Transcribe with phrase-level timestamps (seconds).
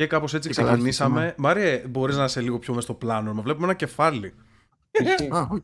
[0.00, 1.34] Και κάπως έτσι ξεκινήσαμε.
[1.38, 3.34] Μάριε, μπορείς να είσαι λίγο πιο μέσα στο πλάνο.
[3.34, 4.34] Μα βλέπουμε ένα κεφάλι.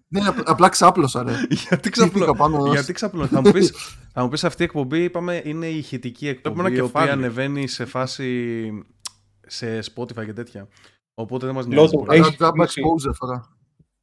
[0.09, 1.33] ναι, απλά ξάπλωσα, ρε.
[1.69, 2.37] Γιατί ξαπλώ.
[2.73, 3.27] Γιατί ξαπλώ.
[3.27, 3.73] θα, μου πεις,
[4.13, 7.85] θα μου πεις αυτή η εκπομπή, είπαμε, είναι η ηχητική εκπομπή, η οποία ανεβαίνει σε
[7.85, 8.71] φάση
[9.47, 10.69] σε Spotify και τέτοια.
[11.15, 11.97] Οπότε δεν μας νοιάζει.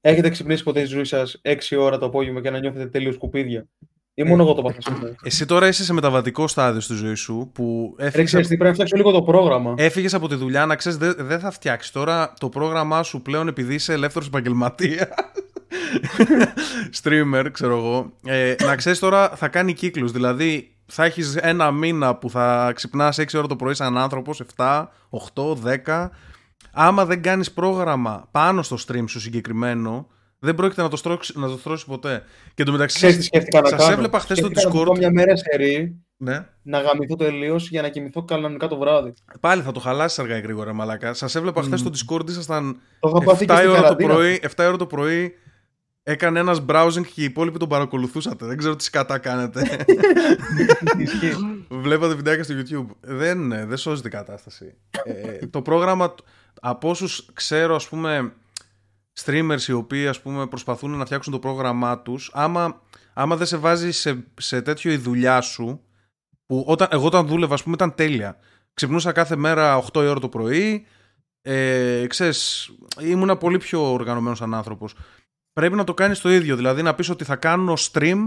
[0.01, 3.67] Έχετε ξυπνήσει ποτέ στη ζωή σας 6 ώρα το απόγευμα και να νιώθετε τελείω σκουπίδια;
[4.15, 4.79] Ή μόνο εγώ το πάθα
[5.23, 8.31] Εσύ τώρα είσαι σε μεταβατικό στάδιο στη ζωή σου που έφυγες.
[8.31, 9.73] τι, πρέπει να φτιάξω λίγο το πρόγραμμα.
[9.77, 13.47] Έφυγες από τη δουλειά να ξέρεις, δεν δε θα φτιάξεις τώρα το πρόγραμμά σου πλέον
[13.47, 15.07] επειδή είσαι ελεύθερος επαγγελματίας.
[17.03, 18.11] Streamer, ξέρω εγώ.
[18.23, 20.11] Ε, να ξέρεις τώρα θα κάνει κύκλους.
[20.11, 24.87] Δηλαδή θα έχεις ένα μήνα που θα ξυπνάς 6 ώρα το πρωί σαν άνθρωπος, 7,
[25.33, 25.55] 8,
[25.85, 26.09] 10.
[26.73, 30.07] Άμα δεν κάνεις πρόγραμμα πάνω στο stream σου συγκεκριμένο,
[30.43, 32.23] δεν πρόκειται να το, στρώξει, να το στρώσει ποτέ.
[32.53, 32.95] Και το μεταξύ.
[32.95, 34.85] Ξέρεις τι σκέφτηκα να σας έβλεπα χθες στο Discord.
[34.85, 36.45] Να μια μέρα σε ρί, ναι.
[36.61, 39.13] να γαμηθώ τελείω για να κοιμηθώ κανονικά το βράδυ.
[39.39, 41.13] Πάλι θα το χαλάσεις αργά ή γρήγορα, μαλακά.
[41.13, 41.65] Σας έβλεπα mm.
[41.65, 45.33] χθε στο Discord, ήσασταν 7 ώρα, το πρωί, 7 ώρα το πρωί.
[46.03, 48.45] Έκανε ένας browsing και οι υπόλοιποι τον παρακολουθούσατε.
[48.45, 49.85] Δεν ξέρω τι σκατά κάνετε.
[51.69, 52.95] Βλέπατε βιντεάκια στο YouTube.
[53.01, 54.77] Δεν, δεν σώζει την κατάσταση.
[55.03, 56.15] ε, το πρόγραμμα,
[56.61, 58.33] από όσους ξέρω, ας πούμε,
[59.23, 62.81] streamers οι οποίοι ας πούμε προσπαθούν να φτιάξουν το πρόγραμμά τους άμα,
[63.13, 65.81] άμα δεν σε βάζει σε, σε τέτοιο η δουλειά σου
[66.45, 68.37] που όταν, εγώ όταν δούλευα ας πούμε ήταν τέλεια.
[68.73, 70.85] Ξυπνούσα κάθε μέρα 8 η ώρα το πρωί
[71.45, 74.95] ε, ξέρεις, ήμουνα πολύ πιο οργανωμένος σαν άνθρωπος.
[75.53, 78.19] Πρέπει να το κάνεις το ίδιο δηλαδή να πεις ότι θα κάνω stream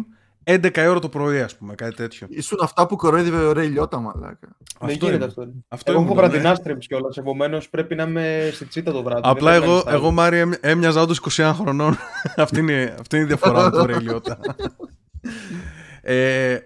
[0.49, 2.27] 11 ώρα το πρωί, ας πούμε, κάτι τέτοιο.
[2.31, 4.57] Ήσουν αυτά που κοροϊδεύε ο Ρέι Λιώτα, μαλάκα.
[4.81, 5.49] Δεν γίνεται αυτό.
[5.69, 6.57] αυτό εγώ έχω βραδινά ναι.
[6.65, 7.17] streams κιόλας.
[7.17, 9.21] Επομένως πρέπει να είμαι στη τσίτα το βράδυ.
[9.25, 11.97] Απλά εγώ, εγώ Μάρια, έμοιαζα όντως 21 χρονών.
[12.37, 14.39] αυτή, είναι, αυτή είναι η διαφορά με τον Ρέι Λιώτα.
[16.03, 16.59] ε,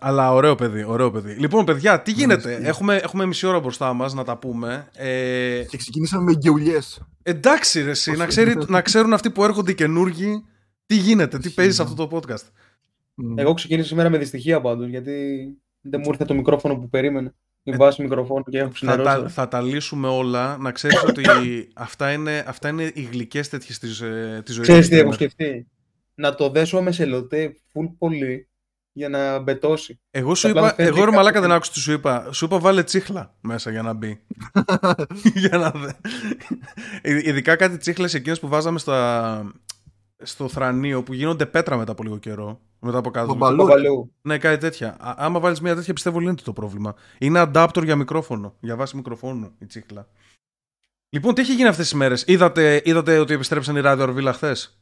[0.00, 1.32] αλλά ωραίο παιδί, ωραίο παιδί.
[1.32, 4.88] Λοιπόν, παιδιά, τι γίνεται; έχουμε, έχουμε μισή ώρα μπροστά μας να τα πούμε.
[4.94, 5.62] Ε...
[5.68, 6.78] Και ξεκινήσαμε με γκαιουλιέ.
[7.22, 10.44] Εντάξει, ρε, εσύ, να, ξέρει, να ξέρουν αυτοί που έρχονται οι καινούργοι
[10.86, 12.46] τι γίνεται, τι παίζεις σε αυτό το podcast.
[13.34, 15.46] Εγώ ξεκίνησα σήμερα με δυστυχία πάντως, γιατί
[15.80, 17.34] δεν μου ήρθε το μικρόφωνο που περίμενε.
[17.62, 20.56] Η βάση μικροφόνου και έχω θα τα, θα τα λύσουμε όλα.
[20.58, 21.22] Να ξέρεις ότι
[21.74, 24.60] αυτά είναι, αυτά είναι οι γλυκές τέτοιες της ε, ζωής.
[24.60, 25.68] Ξέρεις τι έχω σκεφτεί;
[26.14, 28.48] Να το δέσω με σελοτέ full πολύ
[28.92, 30.00] για να μπετώσει.
[30.10, 32.32] Εγώ σου είπα, εγώ ρε μαλάκα δεν άκουσα τι σου είπα.
[32.32, 34.20] Σου είπα βάλε τσίχλα μέσα για να μπει.
[35.44, 35.90] για να δε.
[37.28, 39.52] Ειδικά κάτι τσίχλες εκείνες που βάζαμε στα,
[40.22, 42.60] στο θρανίο που γίνονται πέτρα μετά από λίγο καιρό.
[42.80, 43.34] Μετά από κάτω.
[43.34, 44.12] Μπαλού.
[44.22, 44.96] Ναι, κάτι τέτοια.
[45.00, 46.94] Α, άμα βάλεις μια τέτοια, πιστεύω λύνεται το πρόβλημα.
[47.18, 48.56] Είναι adapter για μικρόφωνο.
[48.60, 50.08] Για βάση μικροφώνου η τσίχλα.
[51.08, 54.80] Λοιπόν, τι έχει γίνει αυτές τις μέρες; Είδατε, είδατε ότι επιστρέψαν οι ράδιο Ορβίλα χθες;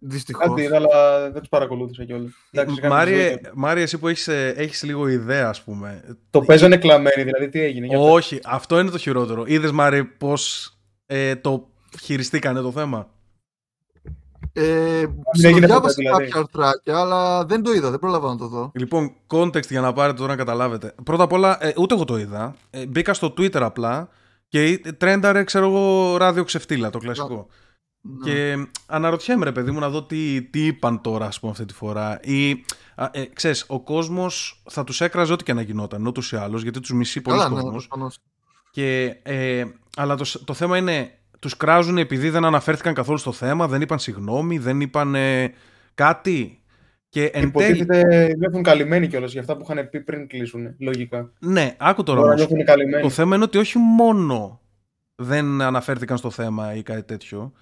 [0.00, 0.46] Δυστυχώς.
[0.46, 2.32] Κάτι είδα, αλλά δεν τους παρακολούθησα κιόλας.
[2.88, 6.18] Μάριε, Μάριε, εσύ που έχεις έχεις λίγο ιδέα, ας πούμε.
[6.30, 7.96] Το παίζανε κλαμμένοι, δηλαδή τι έγινε.
[7.98, 9.44] Όχι, αυτό είναι το χειρότερο.
[9.46, 10.72] Είδες, Μάριε, πώς
[11.06, 13.14] ε, το χειριστήκανε το θέμα;
[14.58, 16.24] Ε, διάβασα δηλαδή.
[16.24, 18.70] κάποια αρτράκια, αλλά δεν το είδα, δεν πρόλαβα να το δω.
[18.74, 20.94] Λοιπόν, context για να πάρετε τώρα να καταλάβετε.
[21.04, 22.54] Πρώτα απ' όλα, ε, ούτε εγώ το είδα.
[22.70, 24.08] Ε, μπήκα στο Twitter απλά
[24.48, 27.46] και τρένταρε, ξέρω εγώ, ράδιο ξεφτύλα, το κλασικό.
[28.00, 28.30] Ναι.
[28.30, 31.74] Και αναρωτιέμαι, ρε παιδί μου, να δω τι, τι είπαν τώρα, ας πούμε, αυτή τη
[31.74, 32.20] φορά.
[32.22, 32.50] Ή,
[33.10, 36.80] ε, ξέρεις, ο κόσμος θα τους έκραζε ό,τι και να γινόταν, ούτως ή άλλως, γιατί
[36.80, 37.88] τους μισεί πολλοί ναι, κόσμος.
[38.70, 39.64] και, ε,
[39.96, 43.98] αλλά το, το θέμα είναι, τους κράζουν επειδή δεν αναφέρθηκαν καθόλου στο θέμα, δεν είπαν
[43.98, 45.16] συγγνώμη, δεν είπαν
[45.94, 46.60] κάτι.
[47.08, 51.32] Και εν Υποτίθεται νιώθουν καλυμμένοι κιόλας για αυτά που είχαν πει πριν κλείσουν, λογικά.
[51.38, 52.46] Ναι, άκου τώρα όμως.
[53.02, 54.60] Το θέμα είναι ότι όχι μόνο
[55.14, 57.52] δεν αναφέρθηκαν στο θέμα ή κάτι τέτοιο,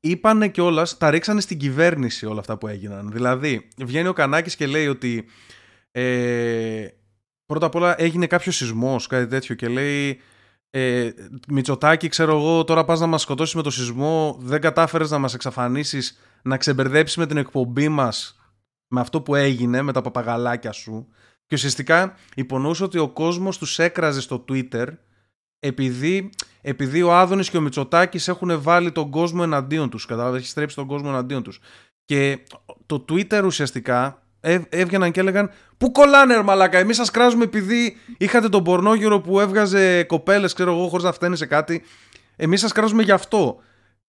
[0.00, 3.10] είπανε κιόλας, τα ρίξανε στην κυβέρνηση όλα αυτά που έγιναν.
[3.12, 5.24] Δηλαδή, βγαίνει ο Κανάκης και λέει ότι
[5.90, 6.86] ε,
[7.46, 10.20] πρώτα απ' όλα έγινε κάποιος σεισμός, κάτι τέτοιο και λέει
[10.70, 11.10] ε,
[11.48, 15.34] Μητσοτάκη, ξέρω εγώ, τώρα πας να μας σκοτώσεις με το σεισμό, δεν κατάφερες να μας
[15.34, 18.38] εξαφανίσεις, να ξεμπερδέψεις με την εκπομπή μας,
[18.88, 21.08] με αυτό που έγινε, με τα παπαγαλάκια σου.
[21.46, 24.86] Και ουσιαστικά υπονοούσε ότι ο κόσμος τους έκραζε στο Twitter
[25.58, 26.30] επειδή,
[26.60, 30.76] επειδή ο Άδωνης και ο Μητσοτάκης έχουν βάλει τον κόσμο εναντίον τους, κατάλαβες, έχει στρέψει
[30.76, 31.60] τον κόσμο εναντίον τους.
[32.04, 32.38] Και
[32.86, 34.19] το Twitter ουσιαστικά
[34.68, 35.50] έβγαιναν και έλεγαν
[35.80, 40.72] Πού κολλάνε, ρε Μαλάκα, εμείς σας κράζουμε επειδή είχατε τον πορνόγερο που έβγαζε κοπέλες, ξέρω
[40.72, 41.82] εγώ, χωρίς να φταίνει σε κάτι.
[42.36, 43.60] Εμείς σας κράζουμε γι' αυτό.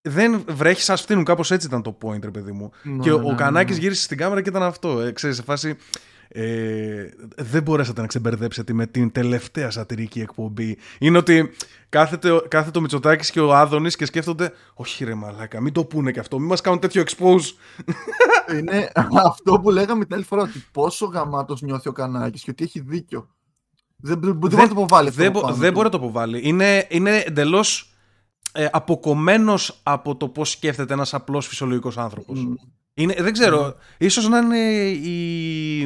[0.01, 1.23] Δεν βρέχει, σας φτύνουν.
[1.23, 2.71] Κάπως έτσι ήταν το point, ρε παιδί μου.
[2.83, 3.81] Ναι, και ο, ναι, ο Κανάκης ναι.
[3.81, 4.99] γύρισε στην κάμερα και ήταν αυτό.
[4.99, 5.77] Ε, ξέρεις, σε φάση.
[6.33, 10.77] Ε, δεν μπορέσατε να ξεμπερδέψετε με την τελευταία σατυρική εκπομπή.
[10.99, 11.51] Είναι ότι
[11.89, 16.11] κάθεται, κάθεται ο Μητσοτάκης και ο Άδωνης και σκέφτονται, Όχι, ρε Μαλάκα, μην το πούνε
[16.11, 17.43] και αυτό, μην μας κάνουν τέτοιο expose.
[18.57, 18.91] Είναι
[19.25, 22.79] αυτό που λέγαμε την άλλη φορά, ότι πόσο γαμάτος νιώθει ο Κανάκης και ότι έχει
[22.79, 23.29] δίκιο.
[23.95, 25.09] Δεν, δεν, μπορεί να το αποβάλει.
[25.09, 26.39] Δεν, δεν μπορεί να το αποβάλει.
[26.43, 27.93] Είναι, είναι εντελώς
[28.51, 32.39] ε, αποκομμένος από το πώς σκέφτεται ένας απλός φυσιολογικός άνθρωπος.
[32.39, 32.80] Mm.
[32.93, 33.67] Δεν ξέρω.
[33.67, 33.75] Mm.
[33.97, 35.79] ίσως να είναι η,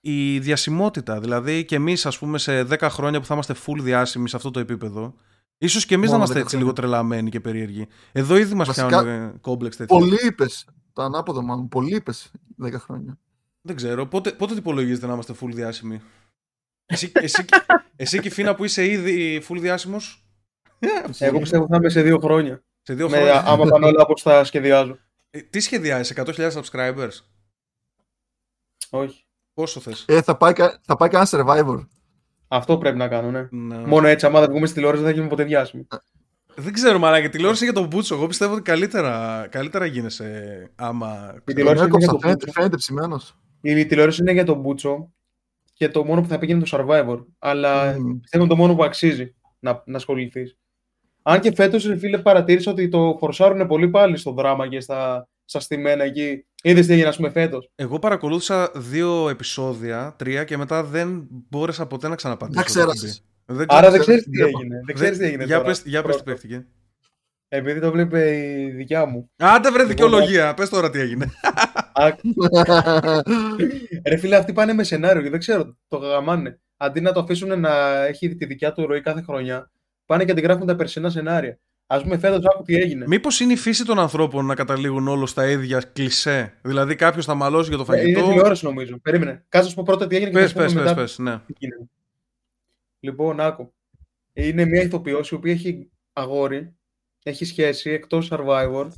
[0.00, 1.20] η διασημότητα.
[1.20, 4.50] Δηλαδή και εμείς, ας πούμε, σε 10 χρόνια που θα είμαστε full διάσημοι σε αυτό
[4.50, 5.14] το επίπεδο,
[5.58, 7.86] ίσως και εμείς να είμαστε έτσι λίγο τρελαμένοι και περίεργοι.
[8.12, 9.98] Εδώ ήδη μας πιάνουν κόμπλεξ τέτοια.
[9.98, 10.66] Πολύ είπες.
[10.92, 11.68] Το ανάποδο, μάλλον.
[11.68, 12.30] Πολύ είπες
[12.64, 13.18] 10 χρόνια.
[13.60, 14.06] Δεν ξέρω.
[14.06, 16.00] Πότε, πότε τυπολογίζετε να είμαστε full διάσημοι;
[16.86, 17.44] Εσύ, εσύ,
[17.96, 20.26] εσύ και η Φίνα που είσαι ήδη full διάσημος;
[21.18, 22.64] Εγώ πιστεύω ότι θα είμαι σε δύο χρόνια.
[22.82, 23.32] Σε δύο χρόνια.
[23.32, 24.98] Με, άμα πάνε όλα όπως τα σχεδιάζω.
[25.36, 27.10] Ε, τι σχεδιάζεις, 100.000 subscribers;
[28.90, 29.26] Όχι.
[29.54, 30.52] Πόσο θες; Ε, θα πάει,
[30.82, 31.86] θα πάει κανένα survivor.
[32.48, 33.48] Αυτό πρέπει να κάνω, ναι.
[33.50, 33.86] ναι.
[33.86, 35.86] Μόνο έτσι, άμα δεν βγούμε στη τηλεόραση, δεν θα γίνουμε ποτέ διάσημοι.
[36.58, 37.24] Δεν ξέρω, μαλάκα.
[37.24, 38.14] Η τηλεόραση για τον Μπούτσο.
[38.14, 41.34] Εγώ πιστεύω ότι καλύτερα, καλύτερα γίνεσαι άμα.
[41.48, 43.36] Η τηλεόραση είναι για τον φαίνεται, φαίνεται ψημένος.
[43.60, 45.12] Η τηλεόραση είναι για τον Μπούτσο
[45.72, 47.24] και το μόνο που θα πήγαινε το Survivor.
[47.38, 48.18] Αλλά mm.
[48.20, 50.58] πιστεύω το μόνο που αξίζει να, να ασχοληθείς.
[51.28, 55.60] Αν και φέτος, φίλε, παρατήρησα ότι το φορσάρουν πολύ πάλι στο δράμα και στα, στα
[55.60, 56.46] στημένα εκεί.
[56.62, 61.86] Είδες τι έγινε, ας πούμε, φέτος; Εγώ παρακολούθησα δύο επεισόδια, τρία και μετά δεν μπόρεσα
[61.86, 62.62] ποτέ να ξαναπατήσω.
[62.62, 63.24] Δεν ξέρασες.
[63.66, 64.80] Άρα δεν ξέρεις τι έγινε.
[64.86, 65.44] Δεν ξέρεις τι έγινε.
[65.44, 66.66] Για πε για πες τι παίχτηκε.
[67.48, 69.30] Επειδή το βλέπει η δικιά μου.
[69.36, 70.54] Άντε βρε δικαιολογία.
[70.54, 71.30] Πες τώρα τι έγινε.
[74.06, 76.60] Ρε φίλε, αυτοί πάνε με σενάριο και δεν ξέρω, το γαμάνε.
[76.76, 79.70] Αντί να το αφήσουν να έχει τη δικιά του ροή κάθε χρονιά,
[80.06, 81.58] πάνε και αντιγράφουν τα περσινά σενάρια.
[81.86, 83.06] Α πούμε, φέτος άκου τι έγινε.
[83.06, 87.34] Μήπως είναι η φύση των ανθρώπων να καταλήγουν όλο στα ίδια κλισέ; Δηλαδή κάποιος θα
[87.34, 88.20] μαλώσει για το ε, φαγητό.
[88.20, 88.98] Είναι τηλεόραση νομίζω.
[88.98, 89.44] Περίμενε.
[89.48, 90.94] Κάτσε πω πρώτα τι έγινε πες, και πες, μετά.
[90.94, 91.40] Πες, ναι.
[93.00, 93.72] Λοιπόν, άκου.
[94.32, 96.74] Είναι μια ηθοποιός η οποία έχει αγόρι,
[97.22, 98.88] έχει σχέση εκτός survivor.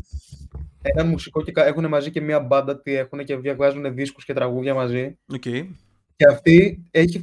[0.83, 4.75] Έναν μουσικό και έχουν μαζί και μια μπάντα τι έχουν και βγάζουν δίσκους και τραγούδια
[4.75, 5.19] μαζί.
[5.33, 5.69] Okay.
[6.17, 7.21] Και αυτή έχει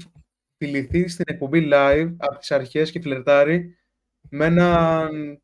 [0.58, 3.78] φιληθεί στην εκπομπή live από τις αρχές και φλερτάρει
[4.30, 5.40] με έναν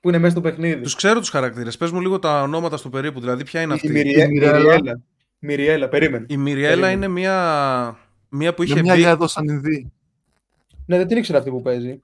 [0.00, 0.82] που είναι μέσα στο παιχνίδι.
[0.82, 1.76] Τους ξέρω τους χαρακτήρες.
[1.76, 3.20] Πες μου λίγο τα ονόματα στο περίπου.
[3.20, 4.24] Δηλαδή, ποια είναι αυτή; Η, Μυριέ...
[4.24, 5.00] η Μυριέλα.
[5.38, 6.26] Μυριέλα, περίμενε.
[6.28, 7.98] Η Μυριέλα είναι μια,
[8.28, 9.92] μια που είχε είναι μια εδώ σαν Ινδί.
[10.86, 12.00] Ναι, δεν την ήξερα αυτή που παίζει.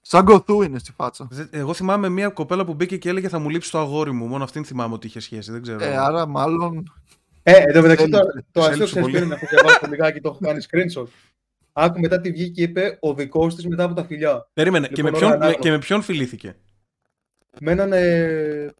[0.00, 1.28] Σαν Γκοθού είναι στη φάτσα.
[1.50, 4.26] Εγώ θυμάμαι μια κοπέλα που μπήκε και έλεγε θα μου λείψει το αγόρι μου.
[4.26, 5.52] Μόνο αυτήν θυμάμαι ότι είχε σχέση.
[5.52, 5.84] Δεν ξέρω.
[5.84, 6.92] Ε, άρα μάλλον.
[7.42, 8.18] Ε, εδώ μεταξύ το,
[8.52, 11.06] το αστείο ξέρει ποιο είναι αυτό που διαβάζω το λιγάκι το έχω κάνει screenshot.
[11.78, 14.48] Άκου μετά τη βγήκε και είπε ο δικός της μετά από τα φιλιά.
[14.52, 14.88] Περίμενε.
[14.96, 16.56] Λοιπόν, και, με ποιον, και με ποιον φιλήθηκε;
[17.60, 17.92] Με έναν.
[17.92, 18.74] Ε...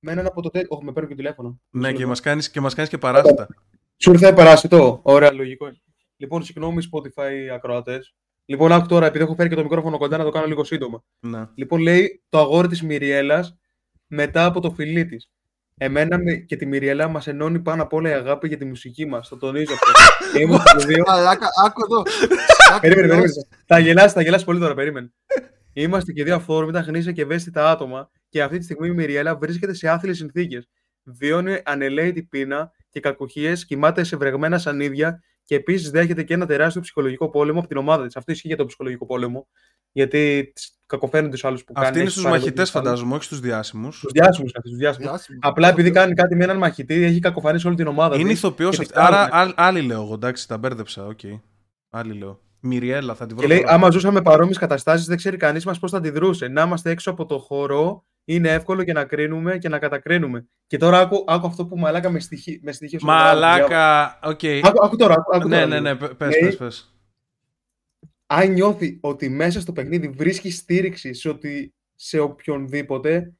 [0.00, 0.66] Με έναν από το τέλο.
[0.68, 1.60] Όχι, με παίρνω και τηλέφωνο.
[1.70, 3.48] Ναι, και μας κάνει και, μας κάνεις και παράσιτα.
[3.96, 5.00] Σου ήρθε παράσιτο.
[5.02, 5.66] Ωραία, λογικό.
[6.16, 8.14] Λοιπόν, συγγνώμη, Spotify ακροατές.
[8.44, 11.04] Λοιπόν, άκου τώρα, επειδή έχω φέρει και το μικρόφωνο κοντά, να το κάνω λίγο σύντομα.
[11.20, 11.48] Ναι.
[11.54, 13.56] Λοιπόν, λέει το αγόρι της Μυριέλας
[14.06, 15.30] μετά από το φιλί της.
[15.76, 19.28] Εμένα και τη Μυριέλα μας ενώνει πάνω απ' όλα η αγάπη για τη μουσική μας.
[19.28, 19.90] Το τονίζω αυτό.
[20.40, 21.04] Είμαστε δύο.
[21.66, 22.02] Άκου εδώ.
[22.80, 23.32] Περίμενε, περίμενε.
[23.66, 25.12] Θα γελάσει, θα γελάσει πολύ τώρα, περίμενε.
[25.72, 29.74] Είμαστε και δύο αφόρμητα, γνήσια και ευαίσθητα άτομα και αυτή τη στιγμή η Μυριέλα βρίσκεται
[29.74, 30.68] σε άθλιες συνθήκες.
[31.02, 36.80] Βιώνει ανελαίτη πείνα και κακουχίες, κοιμάται σε βρεγμένα σανίδια και επίσης δέχεται και ένα τεράστιο
[36.80, 38.16] ψυχολογικό πόλεμο από την ομάδα της.
[38.16, 39.48] Αυτό ισχύει για τον ψυχολογικό πόλεμο.
[39.92, 40.52] Γιατί
[40.86, 41.88] κακοφαίνουν τους άλλους που κάνουν.
[41.88, 43.96] Αυτή είναι στους μαχητές, φαντάζομαι, όχι στους διάσημους.
[43.96, 45.26] Στους διάσημους, στους διάσημους.
[45.40, 48.16] Απλά επειδή κάνει κάτι με έναν μαχητή, έχει κακοφανίσει όλη την ομάδα.
[48.16, 48.92] Είναι ηθοποιός αυτή.
[48.96, 51.06] Άρα, άλλη λέω εγώ, εντάξει, τα μπέρδεψα.
[51.06, 51.20] Οκ.
[51.90, 52.40] Άλλη λέω.
[52.60, 53.46] Μυριέλα, θα τη βρω.
[53.46, 56.48] Και λέει, άμα ζούσαμε παρόμοιες καταστάσεις, δεν ξέρει κανείς μας πώς θα αντιδρούσε.
[56.48, 60.46] Να είμαστε έξω από το χώρο είναι εύκολο και να κρίνουμε και να κατακρίνουμε.
[60.66, 62.58] Και τώρα άκου, άκου αυτό που μαλάκα με στοιχεία.
[62.62, 64.38] Με στοιχεία μαλάκα, OK.
[64.42, 64.60] Okay.
[64.64, 65.14] Άκου, άκου, τώρα.
[65.32, 66.93] Άκου, ναι, ναι, ναι, πες, πες, πες.
[68.36, 73.34] Αν νιώθει ότι μέσα στο παιχνίδι βρίσκει στήριξη σε, ότι, σε οποιονδήποτε,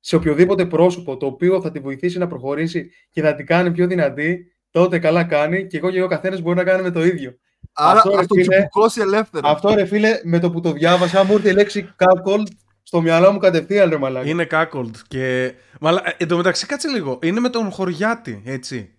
[0.00, 3.86] σε οποιοδήποτε πρόσωπο το οποίο θα τη βοηθήσει να προχωρήσει και θα την κάνει πιο
[3.86, 7.38] δυνατή, τότε καλά κάνει και εγώ και ο καθένας μπορεί να κάνουμε το ίδιο.
[7.72, 9.48] Άρα αυτό, ας το τσιμπουκώσει ελεύθερα.
[9.48, 12.46] Αυτό ρε φίλε, με το που το διάβασα, μου ήρθε η λέξη cuckold
[12.82, 14.30] στο μυαλό μου κατευθείαν ρε μαλάκι.
[14.30, 14.90] Είναι cuckold.
[15.08, 15.54] Και...
[15.80, 16.02] Μαλα...
[16.04, 17.18] Ε, εν τω μεταξύ, κάτσε λίγο.
[17.22, 18.93] Είναι με τον Χωριάτη, έτσι.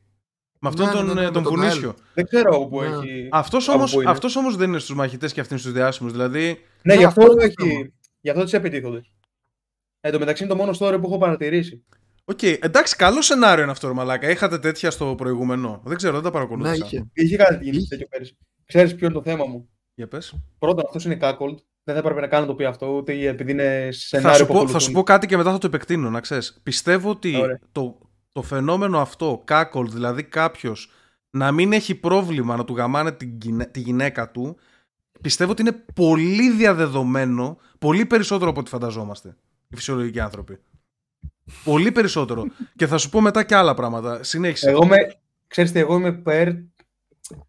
[0.65, 1.95] Με αυτόν ναι, τον, ναι, ναι, τον, τον Βουνίσιο.
[2.13, 2.87] Δεν ξέρω όπου ναι.
[2.87, 3.27] έχει.
[3.31, 6.11] Αυτός όμω αυτός όμως δεν είναι στους μαχητές και αυτοί στους διάσημους.
[6.11, 6.57] Δηλαδή...
[6.81, 7.93] Ναι, γι' αυτό, έχει...
[8.21, 9.01] γι αυτό τις επιτίθονται.
[9.99, 11.83] Εν τω μεταξύ είναι το μόνο story που έχω παρατηρήσει.
[12.25, 14.29] OK, okay, εντάξει, καλό σενάριο είναι αυτό, Μαλάκα.
[14.29, 15.81] Είχατε τέτοια στο προηγούμενο.
[15.85, 16.77] Δεν ξέρω, δεν τα παρακολούθησα.
[16.77, 17.05] Ναι, είχε.
[17.13, 18.37] Είχε κάτι τέτοιο πέρυσι.
[18.65, 20.33] Ξέρεις ποιο είναι το θέμα μου; Για πες.
[20.59, 21.55] Πρώτον, αυτός είναι cuckold.
[21.83, 24.67] Δεν θα έπρεπε να κάνω το πει αυτό, ούτε επειδή είναι σενάριο θα σου, πω,
[24.67, 26.59] θα σου πω κάτι και μετά θα το επεκτείνω, να ξέρεις.
[26.63, 27.35] Πιστεύω ότι
[27.71, 27.97] το,
[28.35, 30.91] το φαινόμενο αυτό, cuckold, δηλαδή κάποιος
[31.29, 33.11] να μην έχει πρόβλημα να του γαμάνε
[33.71, 34.57] τη γυναίκα του,
[35.21, 39.35] πιστεύω ότι είναι πολύ διαδεδομένο, πολύ περισσότερο από ό,τι φανταζόμαστε
[39.67, 40.59] οι φυσιολογικοί άνθρωποι.
[41.63, 42.45] Πολύ περισσότερο.
[42.77, 44.23] και θα σου πω μετά και άλλα πράγματα.
[44.23, 44.69] Συνέχισε.
[44.69, 44.97] Εγώ είμαι,
[45.47, 46.53] ξέρεις τι, εγώ είμαι υπέρ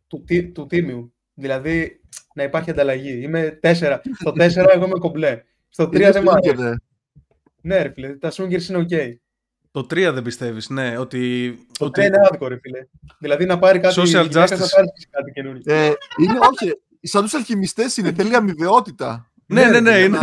[0.07, 1.13] του, του τίμιου.
[1.35, 2.01] Δηλαδή
[2.35, 3.23] να υπάρχει ανταλλαγή.
[3.23, 3.99] Είμαι 4.
[4.19, 4.37] Στο 4
[4.75, 5.43] εγώ είμαι κομπλέ.
[5.69, 6.77] Στο 3 δεν μου αρέσει.
[7.61, 9.26] Ναι, ρε φίλε, τα swingers είναι OK.
[9.77, 10.99] Το 3 δεν πιστεύεις, ναι.
[10.99, 12.05] Ότι, το 3 ότι...
[12.05, 12.87] είναι άδικο, ρε φίλε.
[13.19, 13.95] Δηλαδή να πάρει κάτι.
[13.99, 14.33] Social justice.
[14.33, 15.75] Να πάρει κάτι καινούργιο.
[15.75, 16.81] Ε, είναι, όχι.
[17.01, 19.31] Σαν τους αλχημιστές είναι, θέλει αμοιβαιότητα.
[19.47, 19.99] Ναι, ναι, ναι.
[19.99, 20.19] Είναι...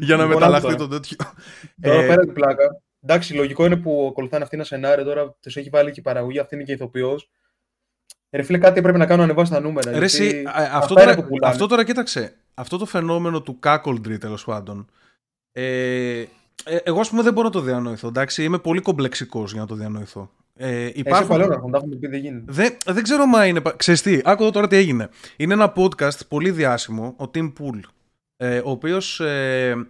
[0.00, 1.16] Για να μεταλλαχθεί το τέτοιο.
[1.82, 2.82] Τώρα ε, πέρα την πλάκα.
[3.02, 5.04] Εντάξει, λογικό είναι που ακολουθάνε αυτή ένα σενάριο.
[5.04, 7.30] Τώρα τους έχει βάλει και η παραγωγή, αυτή είναι και ηθοποιός.
[8.30, 9.98] Ρε φίλε, κάτι πρέπει να κάνω να ανεβάσει τα νούμερα.
[9.98, 12.36] Ρε, εσύ, αυτό, τώρα, αυτό τώρα κοίταξε.
[12.54, 14.90] Αυτό το φαινόμενο του cuckoldry τέλος πάντων.
[15.52, 16.24] Ε,
[16.64, 18.08] ε, εγώ, ας πούμε, δεν μπορώ να το διανοηθώ.
[18.08, 20.30] Εντάξει, είμαι πολύ κομπλεξικός για να το διανοηθώ.
[20.56, 21.40] Ε, υπάρχουν...
[21.40, 22.52] Εσύ να έχουν πει, δεν γίνεται.
[22.52, 23.62] Δεν, δεν ξέρω μα είναι.
[23.76, 25.08] Ξέρεις τι, άκου τώρα τι έγινε.
[25.36, 27.80] Είναι ένα podcast πολύ διάσημο, ο Tim Pool,
[28.36, 29.86] ε, ο οποίος ε,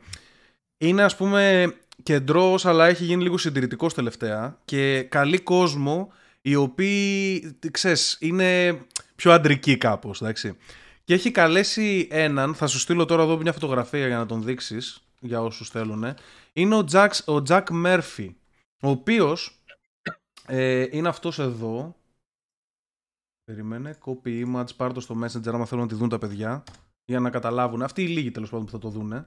[0.79, 7.57] είναι ας πούμε κεντρός, αλλά έχει γίνει λίγο συντηρητικός τελευταία και καλή κόσμο οι οποίοι,
[7.71, 8.79] ξέρεις, είναι
[9.17, 10.57] πιο αντρικοί κάπως, εντάξει.
[11.05, 15.05] Και έχει καλέσει έναν, θα σου στείλω τώρα εδώ μια φωτογραφία για να τον δείξεις,
[15.25, 16.05] για όσους θέλουν.
[16.53, 18.35] Είναι ο Jack, ο Jack Murphy,
[18.83, 19.63] ο οποίος
[20.47, 21.97] ε, είναι αυτός εδώ.
[23.45, 26.65] Περίμενε, copy image, πάρ' το στο messenger άμα θέλουν να τη δουν τα παιδιά,
[27.05, 27.83] για να καταλάβουν.
[27.83, 29.27] Αυτοί οι λίγοι τέλος πάντων που θα το δουν.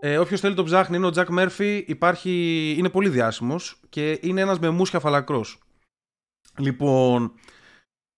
[0.00, 4.40] Ε, Όποιος θέλει το ψάχνει είναι ο Jack Murphy, υπάρχει, είναι πολύ διάσημος και είναι
[4.40, 5.58] ένας με μουσια φαλακρός.
[6.58, 7.32] Λοιπόν,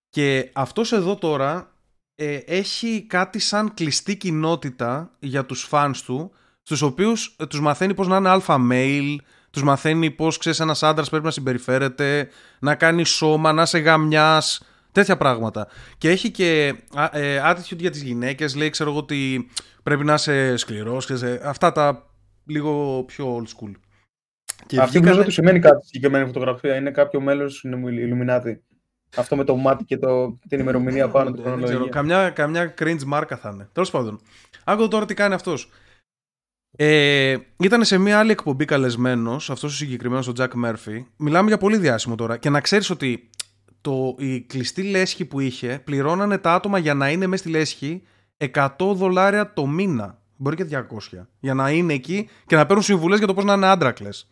[0.09, 1.75] και αυτός εδώ τώρα
[2.14, 6.33] ε, έχει κάτι σαν κλειστή κοινότητα για τους fans του,
[6.71, 9.17] στους οποίους ε, τους μαθαίνει πώς να είναι alpha male,
[9.50, 14.62] τους μαθαίνει πώς, ξέρεις, ένας άντρας πρέπει να συμπεριφέρεται, να κάνει σώμα, να σε γαμιάς,
[14.93, 15.69] τέτοια πράγματα.
[15.99, 16.75] Και έχει και
[17.12, 19.49] ε, attitude για τις γυναίκες, λέει, ξέρω εγώ, ότι
[19.83, 21.11] πρέπει να είσαι σκληρός,
[21.45, 22.11] αυτά τα
[22.47, 23.73] λίγο πιο old school.
[24.67, 25.25] Και Αυτή βγήκανε...
[25.25, 26.77] του σημαίνει κάτι συγκεκριμένη φωτογραφία.
[26.77, 28.55] Είναι κάποιο μέλος του Illuminati.
[29.17, 31.89] Αυτό με το μάτι και το, την ημερομηνία πάνω του χρονολογία.
[31.91, 33.69] Καμιά, καμιά cringe μάρκα θα είναι.
[33.73, 34.21] Τέλος πάντων.
[34.65, 35.71] Άκου τώρα τι κάνει αυτός.
[36.77, 41.05] Ε, ήταν σε μια άλλη εκπομπή καλεσμένος, αυτός ο συγκεκριμένος ο Jack Murphy.
[41.17, 42.37] Μιλάμε για πολύ διάσημο τώρα.
[42.37, 43.31] Και να ξέρεις ότι
[43.81, 48.03] το, η κλειστή λέσχη που είχε πληρώνανε τα άτομα για να είναι μέσα στη λέσχη
[48.55, 50.19] 100 δολάρια το μήνα.
[50.37, 50.67] Μπορεί και
[51.12, 51.27] 200.
[51.41, 54.29] Για να είναι εκεί και να παίρνουν συμβουλές για το πώς να είναι άντρακλες.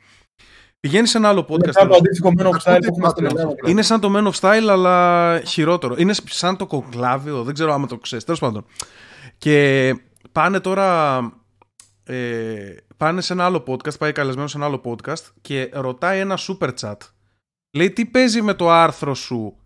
[0.80, 1.62] Πηγαίνει σε ένα άλλο podcast.
[1.64, 3.28] Είναι σαν το αντίστοιχο Men of Style που είμαστε
[3.66, 5.95] Είναι σαν το Men of Style, αλλά χειρότερο.
[5.99, 8.25] Είναι σαν το κοκλάβιο, δεν ξέρω αν το ξέρεις.
[8.25, 8.64] Τέλος πάντων.
[9.38, 9.95] Και
[10.33, 11.18] πάνε τώρα.
[12.11, 16.38] Ε, πάνε σε ένα άλλο podcast, πάει καλεσμένος σε ένα άλλο podcast και ρωτάει ένα
[16.38, 16.97] super chat.
[17.71, 19.57] Λέει τι παίζει με το άρθρο σου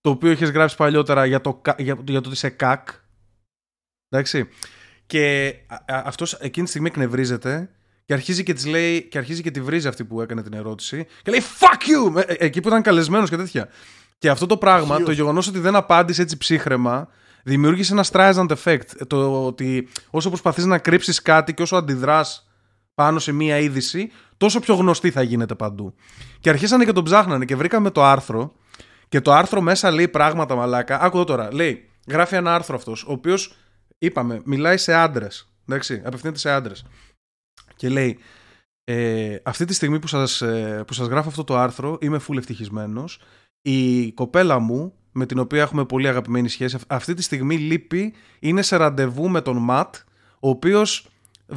[0.00, 2.88] το οποίο έχεις γράψει παλιότερα για το, για, για το ότι είσαι κακ;
[4.08, 4.48] Εντάξει.
[5.06, 5.54] Και
[5.86, 7.70] αυτός εκείνη τη στιγμή εκνευρίζεται
[8.04, 11.06] και αρχίζει και, της λέει, και αρχίζει και τη βρίζει αυτή που έκανε την ερώτηση
[11.22, 12.22] και λέει Fuck you!
[12.26, 13.68] Ε, εκεί που ήταν καλεσμένος και τέτοια.
[14.18, 17.08] Και αυτό το πράγμα, το γεγονός ότι δεν απάντησε έτσι ψύχρεμα,
[17.44, 19.06] δημιούργησε ένα Streisand effect.
[19.06, 22.48] Το ότι όσο προσπαθείς να κρύψεις κάτι και όσο αντιδράς
[22.94, 25.94] πάνω σε μία είδηση, τόσο πιο γνωστή θα γίνεται παντού.
[26.40, 28.52] Και αρχίσανε και τον ψάχνανε και βρήκαμε το άρθρο.
[29.08, 31.00] Και το άρθρο μέσα λέει πράγματα μαλάκα.
[31.00, 31.54] Άκου τώρα.
[31.54, 33.54] Λέει, γράφει ένα άρθρο αυτός, ο οποίος
[33.98, 35.52] είπαμε, μιλάει σε άντρες.
[35.66, 36.84] Εντάξει, απευθύνεται σε άντρες
[37.78, 38.18] και λέει
[38.84, 42.36] ε, αυτή τη στιγμή που σας, ε, που σας γράφω αυτό το άρθρο είμαι full
[42.36, 43.20] ευτυχισμένος
[43.62, 48.62] η κοπέλα μου με την οποία έχουμε πολύ αγαπημένη σχέση αυτή τη στιγμή λείπει είναι
[48.62, 49.94] σε ραντεβού με τον Ματ
[50.40, 51.08] ο οποίος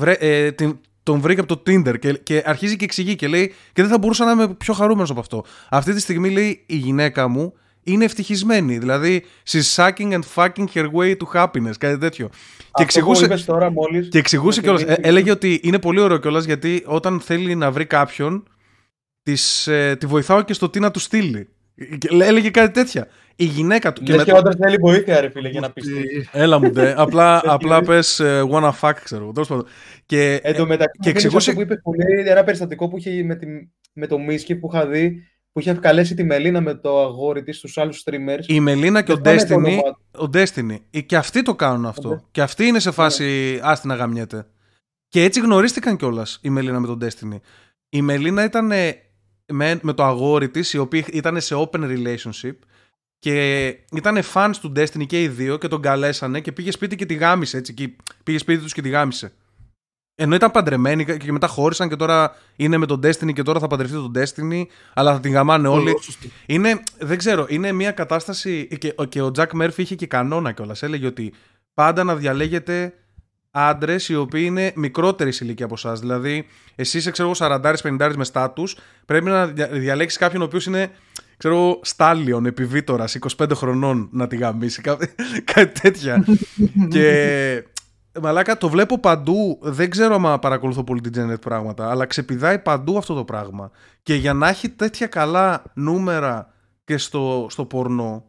[0.05, 3.81] ε, την, τον βρήκε από το Tinder και, και αρχίζει και εξηγεί και λέει και
[3.81, 7.27] δεν θα μπορούσα να είμαι πιο χαρούμενος από αυτό αυτή τη στιγμή λέει η γυναίκα
[7.27, 7.53] μου
[7.83, 8.77] είναι ευτυχισμένη.
[8.77, 12.29] Δηλαδή, she's sucking and fucking her way to happiness, κάτι τέτοιο.
[12.73, 16.83] και εξηγούσε, τώρα μόλις, και εξηγούσε κιόλας, ε, έλεγε ότι είναι πολύ ωραίο κιόλας γιατί
[16.85, 18.47] όταν θέλει να βρει κάποιον,
[19.23, 21.47] της, ε, τη βοηθάω και στο τι να του στείλει.
[22.09, 23.07] Έλεγε κάτι τέτοια.
[23.41, 24.03] Η γυναίκα του.
[24.03, 24.41] Και, μετά...
[24.41, 25.87] και θέλει βοήθεια, ρε φίλε, για να πεις.
[26.31, 26.93] Έλα μου ντε.
[27.01, 29.33] απλά απλά πες uh, wanna fuck, ξέρω.
[30.05, 31.53] Και, Εν τω μεταξύ, και εξηγούσε.
[31.53, 33.45] Που είπε που λέει ένα περιστατικό που είχε με, τη,
[33.93, 37.57] με το Μίσκι που είχα δει που είχε καλέσει τη Μελίνα με το αγόρι της
[37.57, 38.45] στου άλλους streamers.
[38.47, 39.77] Η Μελίνα και ο Destiny,
[40.11, 41.03] ο Destiny.
[41.05, 42.27] Και αυτοί το κάνουν αυτό.
[42.31, 43.59] Και αυτοί είναι σε φάση ναι.
[43.69, 44.47] άστι να γαμιέται.
[45.07, 47.39] Και έτσι γνωρίστηκαν κιόλας η Μελίνα με τον Destiny.
[47.89, 48.65] Η Μελίνα ήταν
[49.45, 52.55] με, με το αγόρι της, οι οποίοι ήταν σε open relationship.
[53.21, 57.05] Και ήταν fans του Destiny και οι δύο και τον καλέσανε και πήγε σπίτι και
[57.05, 57.73] τη γάμισε έτσι.
[57.73, 57.89] Και
[58.23, 59.31] πήγε σπίτι τους και τη γάμισε.
[60.15, 63.67] Ενώ ήταν παντρεμένοι και μετά χώρισαν και τώρα είναι με τον Destiny και τώρα θα
[63.67, 64.63] παντρευτεί τον Destiny,
[64.93, 65.93] αλλά θα την γαμάνε όλοι.
[66.45, 68.67] Είναι, δεν ξέρω, είναι μια κατάσταση.
[68.79, 70.83] Και, και ο Jack Murphy είχε και κανόνα κιόλας.
[70.83, 71.33] Έλεγε ότι
[71.73, 72.93] πάντα να διαλέγετε
[73.51, 75.99] άντρες οι οποίοι είναι μικρότερης ηλικία από εσάς.
[75.99, 78.63] Δηλαδή, εσύ είσαι, ξέρω εγώ, 40-50 με στάτου,
[79.05, 80.91] πρέπει να διαλέξεις κάποιον ο οποίος είναι
[81.41, 83.05] ξέρω, Στάλιον, επιβίτορα
[83.37, 85.15] 25 χρονών να τη γαμίσει, κάτι,
[85.53, 86.25] κάτι τέτοια.
[86.93, 87.63] και
[88.21, 92.97] μαλάκα το βλέπω παντού, δεν ξέρω αν παρακολουθώ πολύ την Janet πράγματα, αλλά ξεπηδάει παντού
[92.97, 93.71] αυτό το πράγμα.
[94.03, 98.25] Και για να έχει τέτοια καλά νούμερα και στο, στο πορνό,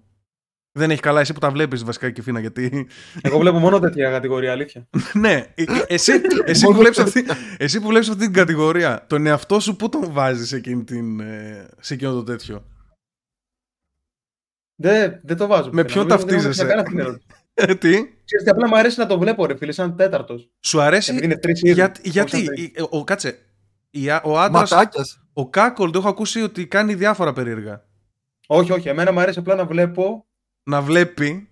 [0.73, 2.87] δεν έχει καλά εσύ που τα βλέπεις βασικά και φίνα γιατί...
[3.21, 4.89] Εγώ βλέπω μόνο τέτοια κατηγορία, αλήθεια.
[5.13, 6.13] ναι, ε, ε, εσύ,
[6.45, 7.25] εσύ, που βλέπεις αυτή,
[7.57, 11.69] εσύ που βλέπεις αυτή την κατηγορία, τον εαυτό σου πού τον βάζεις σε, την, ε,
[11.81, 12.65] σε εκείνο το τέτοιο;
[14.77, 15.71] Δεν, δεν το βάζω.
[15.73, 16.85] Με ποιον ταυτίζεσαι;
[17.55, 17.91] Ε, τι;
[18.25, 20.51] Ξέρετε, απλά μου αρέσει να το βλέπω, ρε φίλε, σαν τέταρτος.
[20.61, 22.49] Σου αρέσει; Είναι Για, γιατί;
[22.91, 23.39] Ο, κάτσε.
[24.23, 24.89] Ο άντρα.
[25.33, 27.85] Ο Κάκολ το έχω ακούσει ότι κάνει διάφορα περίεργα.
[28.47, 28.89] Όχι, όχι.
[28.89, 30.27] Εμένα μου αρέσει απλά να βλέπω.
[30.63, 31.52] Να βλέπει.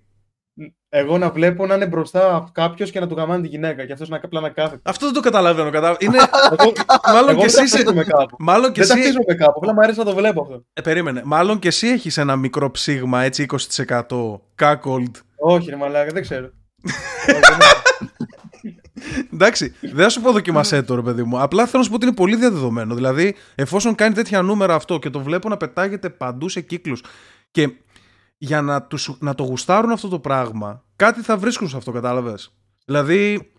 [0.93, 4.09] Εγώ να βλέπω να είναι μπροστά κάποιος και να του καμάνει τη γυναίκα και αυτός
[4.09, 4.81] να απλά να κάθεται.
[4.85, 5.71] Αυτό δεν το καταλαβαίνω.
[5.71, 5.97] Κατα...
[5.99, 6.19] Είναι...
[6.59, 6.73] εγώ,
[7.13, 7.63] μάλλον και εσύ.
[7.63, 7.83] Είσαι...
[7.83, 8.37] Κάπου.
[8.39, 9.13] Μάλλον και δεν εσύ...
[9.27, 9.53] με κάπου.
[9.57, 10.65] Απλά μου αρέσει να το βλέπω αυτό.
[10.73, 11.23] Ε, περίμενε.
[11.25, 13.47] Μάλλον και εσύ έχεις ένα μικρό ψήγμα έτσι
[14.09, 15.17] 20% κάκολτ.
[15.37, 16.51] Όχι, ρε μαλάκα, δεν ξέρω.
[19.33, 21.41] Εντάξει, δεν θα σου πω δοκιμασέ το ρε παιδί μου.
[21.41, 22.95] Απλά θέλω να σου πω ότι είναι πολύ διαδεδομένο.
[22.95, 27.03] Δηλαδή, εφόσον κάνει τέτοια νούμερα αυτό και το βλέπω να πετάγεται παντού σε κύκλους
[27.51, 27.71] και
[28.43, 32.55] για να, τους, να το γουστάρουν αυτό το πράγμα, κάτι θα βρίσκουν σε αυτό, κατάλαβες;
[32.85, 33.53] Δηλαδή,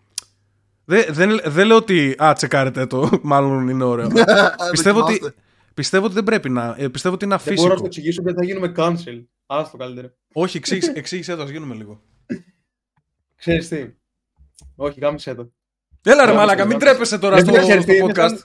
[0.86, 2.16] δεν, δεν, δεν λέω ότι.
[2.24, 4.08] Α, τσεκάρετε το, μάλλον είναι ωραίο.
[4.72, 5.34] πιστεύω, ότι,
[5.74, 6.76] πιστεύω ότι δεν πρέπει να.
[6.78, 7.56] Ε, πιστεύω ότι είναι αφήσιμο.
[7.56, 9.26] Δεν μπορώ να το εξηγήσω γιατί θα γίνουμε cancel.
[9.46, 10.14] Άστο καλύτερα.
[10.34, 12.02] Όχι, εξήγησε, εξήγησε το, ας γίνουμε λίγο.
[13.36, 13.94] Ξέρεις τι;
[14.76, 15.52] Όχι, γάμισε το.
[16.04, 18.38] Έλα ρε μάλακα, μην τρέπεσαι τώρα στο, στο podcast.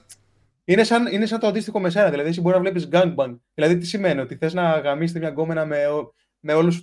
[0.68, 2.10] Είναι σαν, είναι σαν το αντίστοιχο με σένα.
[2.10, 3.38] Δηλαδή, εσύ μπορεί να βλέπεις gangbang.
[3.54, 5.76] Δηλαδή, τι σημαίνει, ότι θες να γαμίσεις μια γκόμενα με,
[6.40, 6.82] με όλους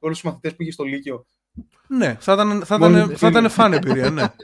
[0.00, 1.26] τους μαθητές που είχε στο Λύκειο.
[1.86, 4.24] Ναι, θα ήταν, θα ήταν, θα ήταν φαν εμπειρία, ναι.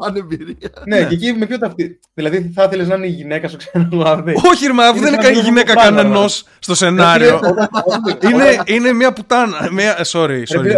[0.00, 0.70] Φαν εμπειρία.
[0.86, 2.00] Ναι, και εκεί με ποιο ταυτί.
[2.14, 3.88] Δηλαδή, θα ήθελες να είναι η γυναίκα σου, ξέρω
[4.50, 7.40] Όχι, ρε, αφού δεν είναι καν γυναίκα κανενό στο σενάριο.
[8.22, 9.68] είναι, είναι μια πουτάνα.
[9.72, 10.04] Μια...
[10.06, 10.74] Sorry, sorry.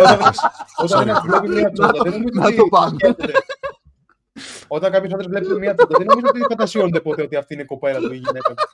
[0.76, 3.32] Όταν ένα βλέπει μια τσόντα, δεν νομίζω ότι.
[4.68, 7.66] Όταν κάποιος άντρας βλέπει μια τσόντα, δεν νομίζω ότι φαντασιώνεται ποτέ ότι αυτή είναι η
[7.66, 8.68] κοπέλα του ή η γυναίκα του.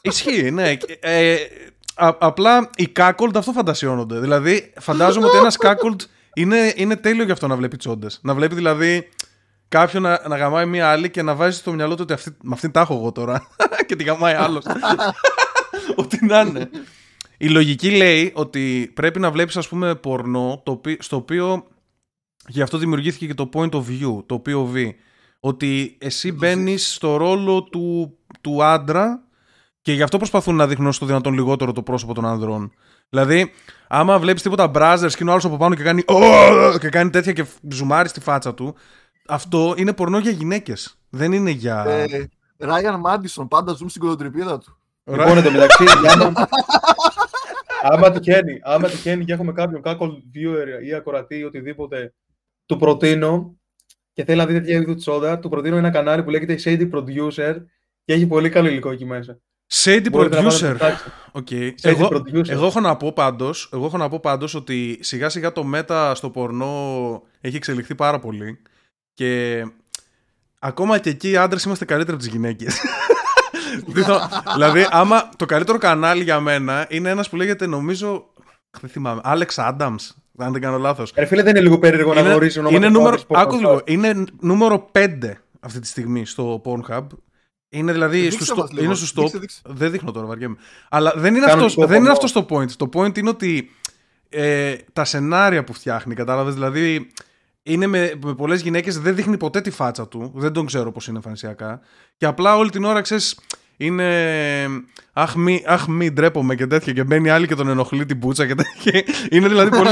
[0.00, 0.76] Ισχύει, ναι.
[1.00, 1.36] Ε,
[1.96, 4.18] α, απλά οι κάκολτ αυτό φαντασιώνονται.
[4.18, 6.00] Δηλαδή, φαντάζομαι ότι ένας κάκολτ
[6.34, 8.20] είναι, είναι τέλειο για αυτό να βλέπει τσόντες.
[8.22, 9.08] Να βλέπει δηλαδή
[9.68, 12.54] κάποιον να, να γαμάει μία άλλη και να βάζει στο μυαλό του ότι αυτή, με
[12.54, 13.46] αυτήν τα έχω εγώ τώρα.
[13.86, 14.64] και τη γαμάει άλλος.
[15.96, 16.70] Ό,τι να είναι.
[17.38, 21.66] Η λογική λέει ότι πρέπει να βλέπεις ας πούμε πορνό το, στο οποίο
[22.48, 24.90] γι' αυτό δημιουργήθηκε και το point of view, το POV.
[25.40, 29.25] Ότι εσύ μπαίνεις στο ρόλο του, του άντρα
[29.86, 32.72] και γι' αυτό προσπαθούν να δείχνουν στο δυνατόν λιγότερο το πρόσωπο των ανδρών.
[33.08, 33.52] Δηλαδή,
[33.88, 36.02] άμα βλέπεις τίποτα brothers και είναι ο άλλο από πάνω και κάνει,
[36.80, 38.74] και κάνει τέτοια και ζουμάρει στη φάτσα του,
[39.26, 40.98] αυτό είναι πορνό για γυναίκες.
[41.10, 42.06] Δεν είναι για.
[42.58, 44.78] Ράιαν Μάντισον, πάντα ζουν στην κολοτριπίδα του.
[45.04, 45.84] Λοιπόν, μεταξύ,
[47.92, 52.14] άμα τυχαίνει, άμα τυχαίνει και έχουμε κάποιον κάκο viewer ή ακροατή ή οτιδήποτε,
[52.66, 53.56] του προτείνω
[54.12, 57.56] και θέλει να δει τέτοια είδου τσόντα, του προτείνω ένα κανάλι που λέγεται Shady Producer
[58.04, 59.40] και έχει πολύ καλό υλικό εκεί μέσα.
[59.72, 60.76] Shady Producer.
[61.32, 61.72] Okay.
[61.82, 62.48] Εγώ, producer.
[62.48, 66.14] εγώ έχω να πω πάντως, εγώ έχω να πω πάντως ότι σιγά σιγά το μέτα
[66.14, 68.58] στο πορνό έχει εξελιχθεί πάρα πολύ
[69.14, 69.62] και
[70.58, 72.80] ακόμα και εκεί οι άντρες είμαστε καλύτεροι από τις γυναίκες.
[74.54, 78.26] δηλαδή, άμα το καλύτερο κανάλι για μένα είναι ένας που λέγεται νομίζω.
[78.80, 79.20] Δεν θυμάμαι.
[79.24, 80.10] Alex Adams.
[80.38, 81.12] Αν δεν κάνω λάθος.
[81.14, 82.86] Ε, φίλε, δεν είναι λίγο περίεργο να γνωρίζει ονόματα.
[82.86, 87.06] Είναι νούμερο, άκου λίγο, είναι νούμερο 5 αυτή τη στιγμή στο Pornhub.
[87.68, 89.30] Είναι δηλαδή στο, στο, είναι στο stop.
[89.64, 90.56] Δεν δείχνω τώρα, βαριέμαι.
[90.88, 92.70] Αλλά δεν είναι, αυτό, δεν είναι αυτός το point.
[92.70, 93.70] Το point είναι ότι
[94.28, 96.54] ε, τα σενάρια που φτιάχνει, κατάλαβες.
[96.54, 97.10] Δηλαδή,
[97.62, 100.32] είναι με, με πολλές γυναίκες, δεν δείχνει ποτέ τη φάτσα του.
[100.34, 101.80] Δεν τον ξέρω πώς είναι εμφανισιακά.
[102.16, 103.38] Και απλά όλη την ώρα ξέρεις,
[103.76, 104.66] είναι.
[105.12, 106.92] Αχ μη, αχ, μη ντρέπομαι και τέτοια.
[106.92, 109.02] Και μπαίνει άλλη και τον ενοχλεί την πούτσα και τέτοια.
[109.30, 109.90] Είναι δηλαδή πολύ,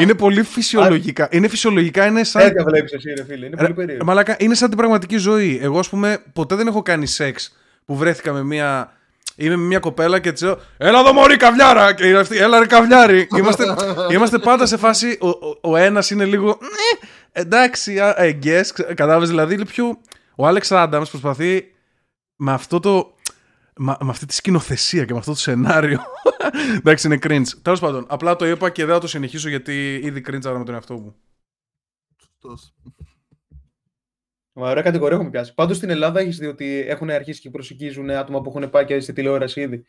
[0.00, 1.28] είναι πολύ φυσιολογικά.
[1.30, 2.42] είναι φυσιολογικά, είναι σαν.
[2.42, 3.46] Έτσι βλέπεις εσύ, ρε φίλε.
[3.46, 4.04] Είναι πολύ περίεργο.
[4.04, 5.58] Μαλάκα, είναι σαν την πραγματική ζωή.
[5.62, 8.92] Εγώ, ας πούμε, ποτέ δεν έχω κάνει σεξ που βρέθηκα με μία.
[9.36, 11.94] Είμαι με μια κοπέλα και της λέω Έλα εδώ μωρή καβλιάρα!
[11.94, 13.28] Και αυτή, Έλα ρε καβλιάρι!
[13.38, 13.64] είμαστε,
[14.12, 15.18] είμαστε πάντα σε φάση.
[15.20, 16.58] Ο, ο, ο ένας είναι λίγο.
[17.32, 18.84] Ε, εντάξει, I guess.
[18.94, 19.64] Κατάλαβες δηλαδή.
[19.64, 19.98] Πιο...
[20.36, 21.64] Ο Άλεξ Άνταμς προσπαθεί
[22.36, 23.13] με αυτό το.
[23.76, 26.00] Με, με αυτή τη σκηνοθεσία και με αυτό το σενάριο.
[26.78, 27.48] εντάξει, είναι cringe.
[27.62, 30.74] Τέλος πάντων, απλά το είπα και δεν θα το συνεχίσω γιατί ήδη cringe με τον
[30.74, 31.16] εαυτό μου.
[34.56, 35.54] Μα ωραία κατηγορία έχουμε πιάσει.
[35.54, 39.00] Πάντως στην Ελλάδα έχεις δει ότι έχουν αρχίσει και προσεγγίζουν άτομα που έχουν πάει και
[39.00, 39.84] στη τηλεόραση ήδη;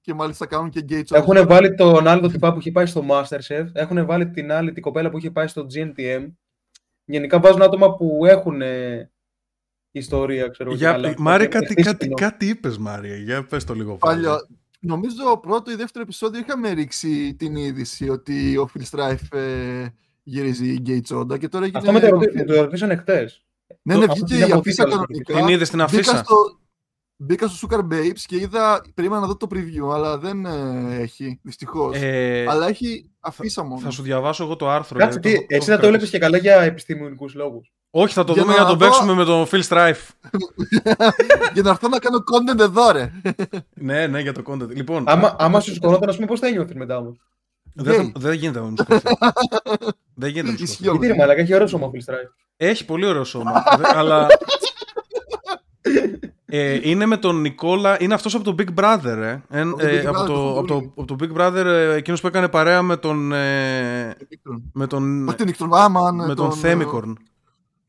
[0.00, 1.12] Και μάλιστα κάνουν και γκέιτ.
[1.12, 3.66] Έχουν βάλει τον άλλο τυπά που είχε πάει στο Masterchef.
[3.72, 6.32] Έχουν βάλει την άλλη την κοπέλα που είχε πάει στο GNTM.
[7.04, 8.62] Γενικά βάζουν άτομα που έχουν
[9.92, 13.16] ιστορία, ξέρω για, Μάρια, κάτι, κάτι, κάτι είπες, Μάρια.
[13.16, 13.96] Για πες το λίγο.
[13.96, 14.38] Παλιό,
[14.84, 19.86] Νομίζω πρώτο ή δεύτερο επεισόδιο είχαμε ρίξει την είδηση ότι ο Phil Strife ε,
[20.22, 21.78] γυρίζει η Gay Τσόντα και τώρα έγινε...
[21.78, 23.44] Αυτό με το ρωτήσανε χτες.
[23.82, 25.34] Ναι, ναι, βγήκε η αφίσα κανονικά.
[25.34, 26.24] Την είδες στην αφίσα;
[27.16, 31.40] Μπήκα στο Sugar Babes και είδα, περίμενα να δω το preview, αλλά δεν ε, έχει,
[31.42, 31.96] δυστυχώς.
[31.96, 33.80] Ε, αλλά έχει αφήσα μόνο.
[33.80, 34.98] Θα σου διαβάσω εγώ το άρθρο.
[34.98, 37.72] Κάτσε, τι, το, έτσι το, να το έλεγε και καλά για επιστημονικούς λόγους.
[37.94, 38.84] Όχι, θα το για δούμε για να τον δω...
[38.84, 40.08] παίξουμε με τον Phil Strife.
[41.54, 43.12] για να έρθω να κάνω content εδώ, ρε.
[43.88, 44.68] ναι, ναι, για το content.
[44.68, 47.16] Λοιπόν, άμα, άμα σου σκονόταν, ας πούμε, πώς θα νιώθει μετά όμω.
[47.74, 48.74] Δεν, δεν γίνεται να μου
[50.14, 50.78] Δεν γίνεται να μου σκοτώσει.
[50.82, 52.32] Γιατί ρε μαλάκα, έχει ωραίο σώμα ο Phil Strife.
[52.56, 53.62] Έχει πολύ ωραίο σώμα.
[53.94, 54.26] αλλά
[56.54, 59.42] ε, είναι με τον Νικόλα, είναι αυτός από το Big Brother, ε.
[59.48, 62.82] Ε, ε από, το, από, το, από το Big Brother, ε, εκείνος που έκανε παρέα
[62.82, 63.32] με τον...
[63.32, 64.16] Ε,
[64.72, 67.18] με τον, με τον, άμα, με τον, Θέμικορν.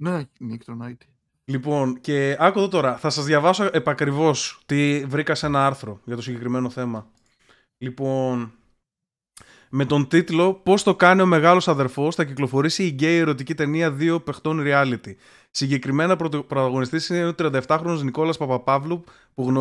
[0.03, 0.97] Ναι, Νίκτρον,
[1.45, 6.15] Λοιπόν, και άκου εδώ τώρα, θα σας διαβάσω επακριβώς τι βρήκα σε ένα άρθρο για
[6.15, 7.07] το συγκεκριμένο θέμα.
[7.77, 8.53] Λοιπόν,
[9.69, 13.91] με τον τίτλο «Πώς το κάνει ο μεγάλος αδερφός» θα κυκλοφορήσει η γκέι ερωτική ταινία
[13.91, 15.13] δύο παιχτών reality.
[15.51, 19.51] Συγκεκριμένα πρωταγωνιστής είναι ο 37χρονος Νικόλας Παπαπαύλου που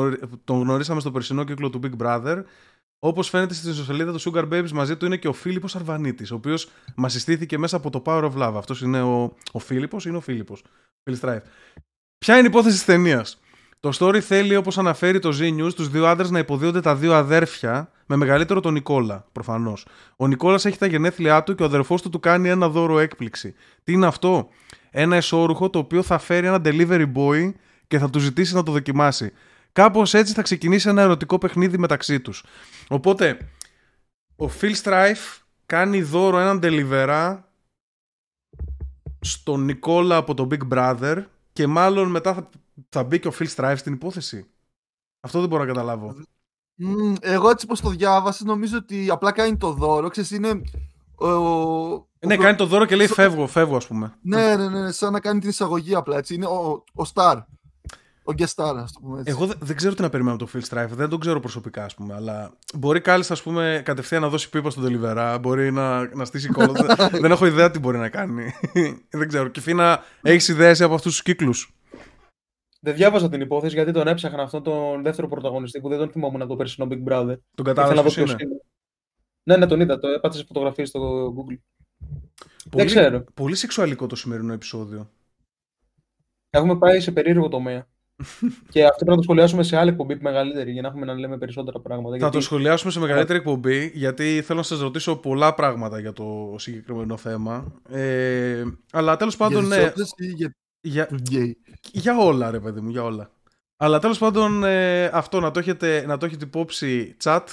[0.44, 2.42] τον γνωρίσαμε στο περσινό κύκλο του Big Brother.
[3.04, 6.34] Όπως φαίνεται στην ιστοσελίδα του Sugar Babies, μαζί του είναι και ο Φίλιππος Αρβανίτης, ο
[6.34, 8.52] οποίος μας συστήθηκε μέσα από το Power of Love.
[8.56, 10.64] Αυτός είναι ο, ο Φίλιππος, είναι ο Φίλιππος.
[12.18, 13.40] Ποια είναι η υπόθεση της ταινίας;
[13.80, 17.14] Το story θέλει, όπως αναφέρει το Z News, τους δύο άντρες να υποδίονται τα δύο
[17.14, 19.86] αδέρφια, με μεγαλύτερο τον Νικόλα, προφανώς.
[20.16, 23.54] Ο Νικόλας έχει τα γενέθλιά του και ο αδερφός του του κάνει ένα δώρο έκπληξη.
[23.84, 24.48] Τι είναι αυτό,
[24.90, 27.52] Ένα εσόρουχο το οποίο θα φέρει ένα delivery boy
[27.86, 29.32] και θα του ζητήσει να το δοκιμάσει.
[29.72, 32.44] Κάπως έτσι θα ξεκινήσει ένα ερωτικό παιχνίδι μεταξύ τους.
[32.88, 33.50] Οπότε,
[34.37, 37.38] ο Phil Strife κάνει δώρο έναν delivery
[39.20, 42.48] στον Νικόλα από το Big Brother και μάλλον μετά θα
[42.88, 44.46] θα μπει και ο Phil Strife στην υπόθεση.
[45.20, 46.14] Αυτό δεν μπορώ να καταλάβω.
[47.20, 50.08] εγώ έτσι πως το διάβασα νομίζω ότι απλά κάνει το δώρο.
[50.08, 50.62] Ξέρεις, είναι...
[51.14, 54.14] Ο, ναι, κάνει το δώρο και λέει φεύγω, φεύγω ας πούμε.
[54.22, 56.35] Ναι, ναι, ναι, σαν να κάνει την εισαγωγή απλά έτσι.
[56.35, 57.42] Είναι ο, ο Star.
[58.24, 59.30] Ο Guest Star, πούμε έτσι.
[59.30, 61.94] Εγώ δεν, ξέρω τι να περιμένω από το Phil Strife, δεν τον ξέρω προσωπικά, ας
[61.94, 62.14] πούμε.
[62.14, 66.48] Αλλά μπορεί κάλλιστα, ας πούμε, κατευθείαν να δώσει πίπα στον Deliverá, μπορεί να, να στήσει
[66.48, 66.72] κόλλο.
[67.20, 68.52] δεν, έχω ιδέα τι μπορεί να κάνει.
[69.18, 69.48] δεν ξέρω.
[69.48, 71.74] Και Φίνα, έχεις ιδέες από αυτούς τους κύκλους;
[72.80, 76.40] Δεν διάβαζα την υπόθεση γιατί τον έψαχνα αυτόν τον δεύτερο πρωταγωνιστή που δεν τον θυμόμουν
[76.40, 77.37] από το περσινό Big Brother.
[77.54, 78.37] Τον κατάλαβα είναι;
[79.42, 79.98] Ναι, ναι, τον είδα.
[79.98, 81.58] Το έπατσε φωτογραφίες στο Google.
[82.70, 83.24] Πολύ, δεν ξέρω.
[83.35, 85.11] Πολύ σεξουαλικό το σημερινό επεισόδιο.
[86.50, 87.87] Έχουμε πάει σε περίεργο τομέα.
[88.72, 91.38] Και αυτό πρέπει να το σχολιάσουμε σε άλλη εκπομπή μεγαλύτερη για να έχουμε να λέμε
[91.38, 92.11] περισσότερα πράγματα.
[92.11, 92.37] Θα γιατί...
[92.37, 97.16] το σχολιάσουμε σε μεγαλύτερη εκπομπή γιατί θέλω να σας ρωτήσω πολλά πράγματα για το συγκεκριμένο
[97.16, 97.72] θέμα.
[97.90, 99.66] Ε, αλλά τέλος πάντων.
[99.66, 99.92] Για ναι.
[100.28, 101.08] για για,
[101.92, 103.30] για όλα, ρε παιδί μου, για όλα.
[103.76, 107.44] Αλλά τέλος πάντων, ε, αυτό να το, έχετε, να το έχετε υπόψη chat.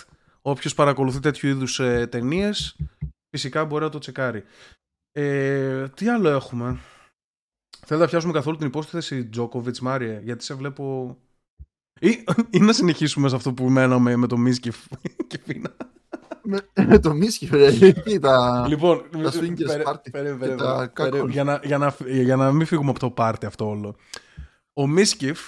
[0.42, 2.76] Όποιος παρακολουθεί τέτοιου είδους ε, ταινίες,
[3.30, 4.44] φυσικά μπορεί να το τσεκάρει.
[5.12, 6.80] Ε, τι άλλο έχουμε;
[7.90, 11.18] Θέλω να πιάσουμε καθόλου την υπόθεση Τζόκοβιτ Μάριε, γιατί σε βλέπω.
[12.00, 14.76] Ή, ή να συνεχίσουμε σε αυτό που μέναμε με το Μίσκεφ
[15.28, 15.76] και Φίνα
[16.88, 17.50] με το Μίσκι,
[18.22, 23.10] τα, λοιπόν, τα swingers party για, να, για, να, για να μην φύγουμε από το
[23.10, 23.96] πάρτι αυτό όλο.
[24.74, 25.40] Ο Μίσκιφ,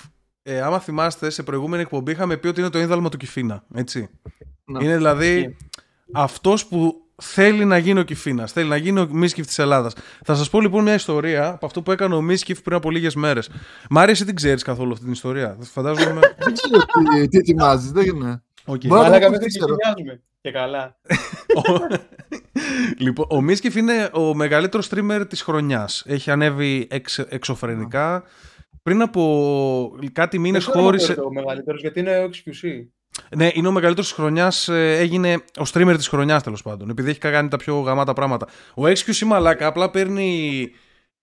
[0.41, 4.09] ε, άμα θυμάστε, σε προηγούμενη εκπομπή είχαμε πει ότι είναι το ίνδαλμα του Κιφίνα, έτσι.
[4.65, 4.83] Ναι.
[4.83, 5.57] Είναι δηλαδή
[6.11, 9.93] αυτός που θέλει να γίνει ο Κιφίνας, θέλει να γίνει ο Μίσκιφ της Ελλάδας.
[10.23, 13.15] Θα σας πω λοιπόν μια ιστορία από αυτό που έκανε ο Μίσκιφ πριν από λίγες
[13.15, 13.49] μέρες.
[13.89, 15.57] Μάρια, εσύ την ξέρεις καθόλου αυτή την ιστορία.
[15.61, 16.19] Φαντάζομαι.
[16.43, 18.43] Δεν ξέρω τι ετοιμάζεις, δεν είναι.
[18.65, 18.87] Okay.
[18.89, 19.31] Αλλά δεν
[20.41, 20.99] και καλά.
[23.05, 26.03] λοιπόν, ο Μίσκεφ είναι ο μεγαλύτερος streamer της χρονιάς.
[26.07, 28.23] Έχει ανέβει εξ, εξωφρενικά.
[28.83, 31.13] Πριν από κάτι μήνες χώρισε...
[31.13, 32.69] ο μεγαλύτερος γιατί είναι ο XQC.
[33.35, 34.67] Ναι, είναι ο μεγαλύτερος της χρονιάς.
[34.67, 36.89] Ε, έγινε ο streamer της χρονιάς τέλος πάντων.
[36.89, 38.47] Επειδή έχει κάνει τα πιο γαμάτα πράγματα.
[38.73, 40.71] Ο XQC μαλάκα απλά παίρνει.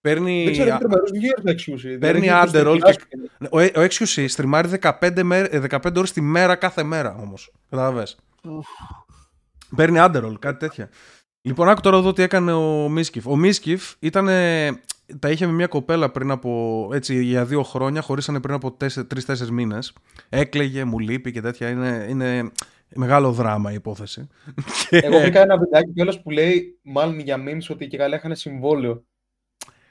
[0.00, 0.44] Παίρνει...
[0.44, 1.96] Δεν ξέρω τι XQC.
[2.00, 2.78] Παίρνει underroll.
[2.84, 2.96] Και...
[3.50, 5.48] Ο, ο XQC στριμάρει 15, μέρ...
[5.70, 7.52] 15 ώρες τη μέρα κάθε μέρα όμως.
[7.70, 8.16] Καταλαβες.
[9.76, 10.88] Παίρνει άντερολ, κάτι τέτοια.
[11.40, 13.26] Λοιπόν, άκου τώρα εδώ τι έκανε ο Μίσκιφ.
[13.26, 14.28] Ο Μίσκιφ ήταν.
[15.18, 16.90] Τα είχε με μια κοπέλα πριν από.
[16.92, 18.72] έτσι για δύο χρόνια, χωρίσανε πριν από
[19.06, 19.92] τρει-τέσσερι μήνες.
[20.28, 21.68] Έκλεγε, μου λείπει και τέτοια.
[21.68, 22.50] Είναι, είναι
[22.94, 24.26] μεγάλο δράμα η υπόθεση.
[24.90, 29.04] Εγώ είχα ένα βιντεάκι κιόλας που λέει, μάλλον για memes, ότι και καλά είχαν συμβόλαιο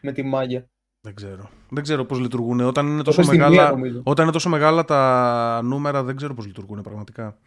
[0.01, 0.69] με τη μάγια.
[1.01, 1.49] Δεν ξέρω.
[1.69, 2.59] Δεν ξέρω πώς λειτουργούν.
[2.59, 7.37] Όταν είναι, τόσο μεγάλα, όταν είναι τόσο μεγάλα τα νούμερα, δεν ξέρω πώς λειτουργούν πραγματικά.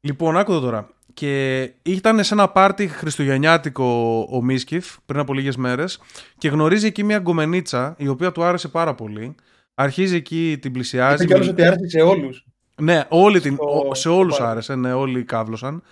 [0.00, 0.88] Λοιπόν, άκου τώρα.
[1.14, 6.00] Και ήταν σε ένα πάρτι χριστουγεννιάτικο ο Μίσκιφ πριν από λίγες μέρες
[6.38, 9.34] και γνωρίζει εκεί μια γκομενίτσα η οποία του άρεσε πάρα πολύ.
[9.74, 11.26] Αρχίζει εκεί, την πλησιάζει.
[11.26, 12.44] Και όλο ότι άρεσε σε όλους.
[12.80, 13.58] Ναι, όλη την,
[13.92, 15.82] σε όλους άρεσε, ναι, όλοι κάβλωσαν.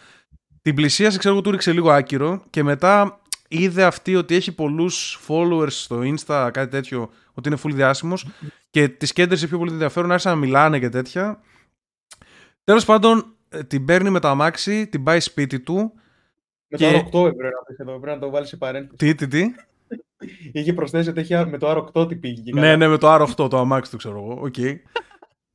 [0.62, 5.20] Την πλησίασε, ξέρω εγώ, του ρίξε λίγο άκυρο και μετά είδε αυτή ότι έχει πολλούς
[5.28, 8.26] followers στο Insta, κάτι τέτοιο, ότι είναι full διάσημος
[8.70, 11.40] και τη κέντρισε πιο πολύ ενδιαφέρον, άρχισαν να μιλάνε και τέτοια.
[12.64, 13.24] Τέλος πάντων, ε,
[13.66, 15.92] την παίρνει με το αμάξι, την πάει σπίτι του.
[16.68, 17.06] Με και...
[17.11, 18.96] το R8 έπρεπε να εδώ, πρέπει να το βάλεις σε παρένθεση.
[18.96, 19.54] Τι, τι, τι;
[20.52, 22.52] Είχε προσθέσει ότι έχει με το R8 τι πήγε.
[22.61, 24.42] Ναι, ναι, με το R8, το αμάξι του ξέρω εγώ.
[24.44, 24.76] Okay.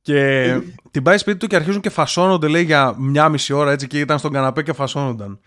[0.00, 3.86] και την πάει σπίτι του και αρχίζουν και φασώνονται, λέει, για μια μισή ώρα έτσι
[3.86, 5.40] και ήταν στον καναπέ και φασώνονταν.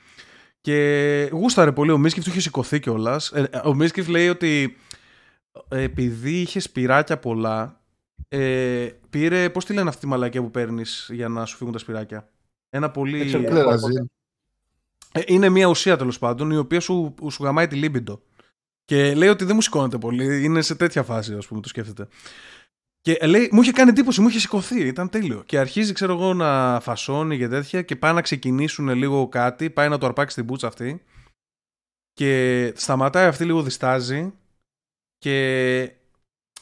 [0.62, 1.92] Και γούσταρε πολύ.
[1.92, 3.32] Ο Μίσκιφ του είχε σηκωθεί κιόλας.
[3.32, 4.78] Ε, ο Μίσκιφ λέει ότι
[5.70, 7.82] ε, επειδή είχε σπυράκια πολλά,
[8.28, 9.50] ε, πήρε.
[9.50, 12.30] Πώς τη λένε αυτή τη μαλακία που παίρνεις για να σου φύγουν τα σπυράκια;
[12.70, 13.32] Ένα πολύ.
[15.12, 18.22] Ε, είναι μια ουσία τέλος πάντων η οποία σου, σου γαμάει τη λίμπιντο.
[18.86, 20.44] Και λέει ότι δεν μου σηκώνεται πολύ.
[20.44, 22.08] Είναι σε τέτοια φάση, ας πούμε, το σκέφτεται.
[23.02, 25.44] Και λέει, μου είχε κάνει εντύπωση, μου είχε σηκωθεί, ήταν τέλειο.
[25.46, 29.90] Και αρχίζει, ξέρω εγώ, να φασώνει και τέτοια και πάει να ξεκινήσουν λίγο κάτι, πάει
[29.90, 31.04] να το αρπάξει την μπούτσα αυτή.
[32.14, 34.34] Και σταματάει αυτή λίγο, διστάζει.
[35.18, 35.97] Και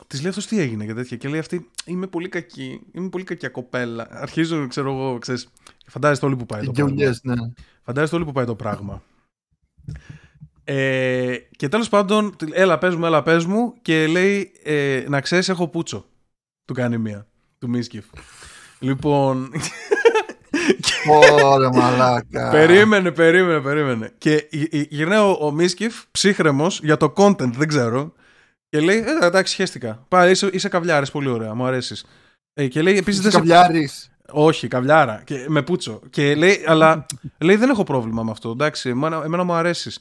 [0.07, 1.17] της λέει αυτό τι έγινε και τέτοια.
[1.17, 2.81] Και λέει αυτή, Είμαι πολύ κακή.
[2.91, 4.07] Είμαι πολύ κακιά κοπέλα.
[4.11, 5.47] Αρχίζω, ξέρω εγώ, ξέρεις,
[5.85, 6.93] φαντάζεστε όλοι που πάει το πράγμα.
[7.23, 7.35] Ναι.
[7.81, 9.03] Φαντάζεστε όλοι που πάει το πράγμα.
[10.63, 15.49] Ε, και τέλος πάντων, έλα πες μου, έλα πες μου και λέει ε, να ξέρεις
[15.49, 16.05] έχω πούτσο.
[16.65, 17.27] Του κάνει μία.
[17.59, 18.05] Του Μίσκιφ.
[18.79, 19.51] λοιπόν.
[21.43, 22.49] Ωραία, μαλάκα.
[22.49, 24.13] περίμενε, περίμενε, περίμενε.
[24.17, 24.47] Και
[24.89, 28.13] γυρνάει ο, ο Μίσκιφ ψύχρεμος για το content, δεν ξέρω.
[28.69, 30.05] Και λέει, ε, εντάξει, χαίστηκα.
[30.07, 32.05] Πάει, είσαι, είσαι καβλιάρης, πολύ ωραία, μου αρέσεις.
[32.53, 33.33] Ε, και λέει, επίσης.
[33.33, 34.09] Καβλιάρης.
[34.31, 35.21] Όχι, καβλιάρα.
[35.25, 36.01] Και, με πούτσο.
[36.09, 37.05] Και λέει, αλλά
[37.45, 38.49] λέει, δεν έχω πρόβλημα με αυτό.
[38.49, 39.99] Εντάξει, εμένα, εμένα μου αρέσεις.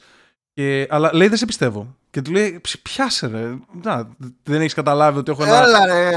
[0.53, 1.95] Και, αλλά λέει δεν σε πιστεύω.
[2.09, 3.57] Και του λέει πιάσε ρε.
[3.83, 5.65] Να, δεν έχεις καταλάβει ότι έχω ένα,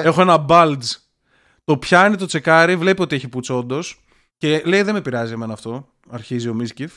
[0.02, 0.96] έχω ένα bulge.
[1.64, 4.04] Το πιάνει, το τσεκάρει, βλέπει ότι έχει πούτσο όντως.
[4.37, 5.88] Και λέει δεν με πειράζει εμένα αυτό.
[6.11, 6.96] Αρχίζει ο Μίσκιφ.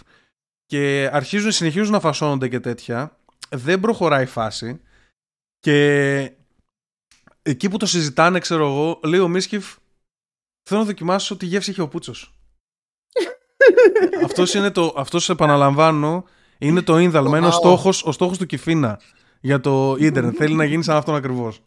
[0.66, 3.18] Και αρχίζουν, συνεχίζουν να φασώνονται και τέτοια.
[3.50, 4.82] Δεν προχωράει η φάση.
[5.62, 6.32] Και
[7.42, 9.76] εκεί που το συζητάνε, ξέρω εγώ, λέει ο Μίσκιφ,
[10.64, 12.34] θέλω να δοκιμάσω τι γεύση έχει ο Πούτσος.
[14.26, 16.26] αυτός είναι το, αυτός επαναλαμβάνω,
[16.58, 19.00] είναι το ίνδαλμα, είναι ο στόχος, ο στόχος του Κιφίνα
[19.42, 20.36] για το ίντερνετ.
[20.38, 21.62] Θέλει να γίνει σαν αυτόν ακριβώς.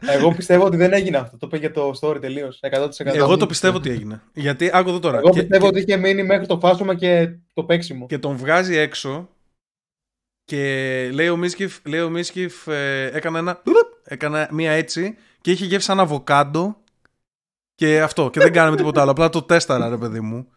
[0.00, 1.36] Εγώ πιστεύω ότι δεν έγινε αυτό.
[1.36, 2.60] Το είπε για το story τελείως.
[2.62, 2.88] 100%.
[3.04, 4.22] Εγώ το πιστεύω ότι έγινε.
[4.34, 5.18] Γιατί άκου εδώ τώρα.
[5.18, 8.06] Εγώ πιστεύω ότι είχε μείνει μέχρι το φάσμα και το παίξιμο.
[8.06, 9.28] Και τον βγάζει έξω
[10.44, 13.62] και λέει ο Μίσκιφ, λέει ο Μίσκιφ ε, έκανε ένα.
[14.04, 16.76] Έκανε μία έτσι και είχε γεύσει σαν αβοκάντο.
[17.74, 18.30] Και αυτό.
[18.30, 19.10] Και δεν κάναμε τίποτα άλλο.
[19.10, 20.48] Απλά το τέσταρα, ρε παιδί μου.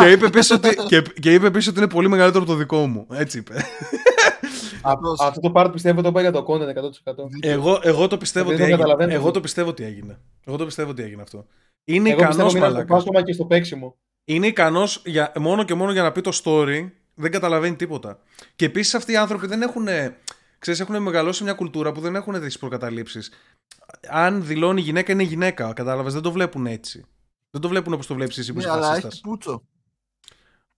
[0.00, 2.86] και, είπε πίσω ότι, και, και είπε πίσω ότι είναι πολύ μεγαλύτερο από το δικό
[2.86, 3.06] μου.
[3.10, 3.54] Έτσι είπε.
[4.82, 7.14] Αυτό το part πιστεύω το πάει για το content 100%.
[7.40, 9.14] Εγώ, εγώ, το πιστεύω ότι έγινε.
[9.14, 10.18] εγώ το πιστεύω ότι έγινε.
[10.44, 11.46] Εγώ το πιστεύω ότι έγινε αυτό.
[11.84, 13.22] Είναι ικανός μαλακά.
[13.24, 13.96] και στο παίξιμο.
[14.24, 15.02] Είναι ικανός
[15.38, 16.90] μόνο και μόνο για να πει το story
[17.22, 18.18] δεν καταλαβαίνει τίποτα.
[18.56, 19.88] Και επίσης αυτοί οι άνθρωποι δεν έχουν.
[20.58, 23.30] Ξέρεις, έχουν μεγαλώσει μια κουλτούρα που δεν έχουν τι προκαταλήψεις.
[24.08, 25.72] Αν δηλώνει γυναίκα, είναι γυναίκα.
[25.72, 27.04] Κατάλαβες, δεν το βλέπουν έτσι.
[27.50, 29.62] Δεν το βλέπουν όπως το βλέπεις εσύ που ναι, αλλά έχει πούτσο.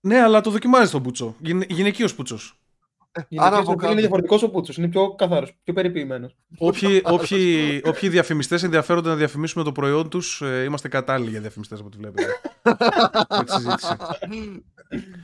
[0.00, 1.36] Ναι, αλλά το δοκιμάζει τον πούτσο.
[1.68, 2.38] Γυναικείος πούτσο.
[3.36, 4.72] Άρα είναι διαφορετικός ο Πούτσο.
[4.76, 6.36] Είναι πιο καθαρός, πιο περιποιημένος.
[6.58, 11.78] Όποιοι, όποιοι, όποιοι διαφημιστές ενδιαφέρονται να διαφημίσουμε το προϊόν τους, ε, είμαστε κατάλληλοι για διαφημιστές
[11.78, 12.26] από ό,τι βλέπετε.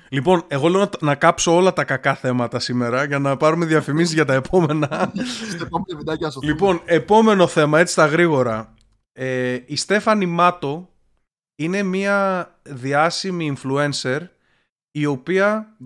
[0.09, 4.15] λοιπόν, εγώ λέω να, να κάψω όλα τα κακά θέματα σήμερα για να πάρουμε διαφημίσεις
[4.15, 5.13] για τα επόμενα.
[6.43, 8.75] λοιπόν, επόμενο θέμα, έτσι στα γρήγορα.
[9.13, 10.89] Ε, η Στέφανη Μάτο
[11.57, 14.21] είναι μια διάσημη influencer
[14.91, 15.77] η οποία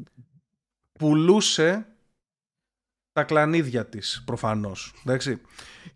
[0.99, 1.87] πουλούσε
[3.13, 5.41] τα κλανίδια της προφανώς εντάξει.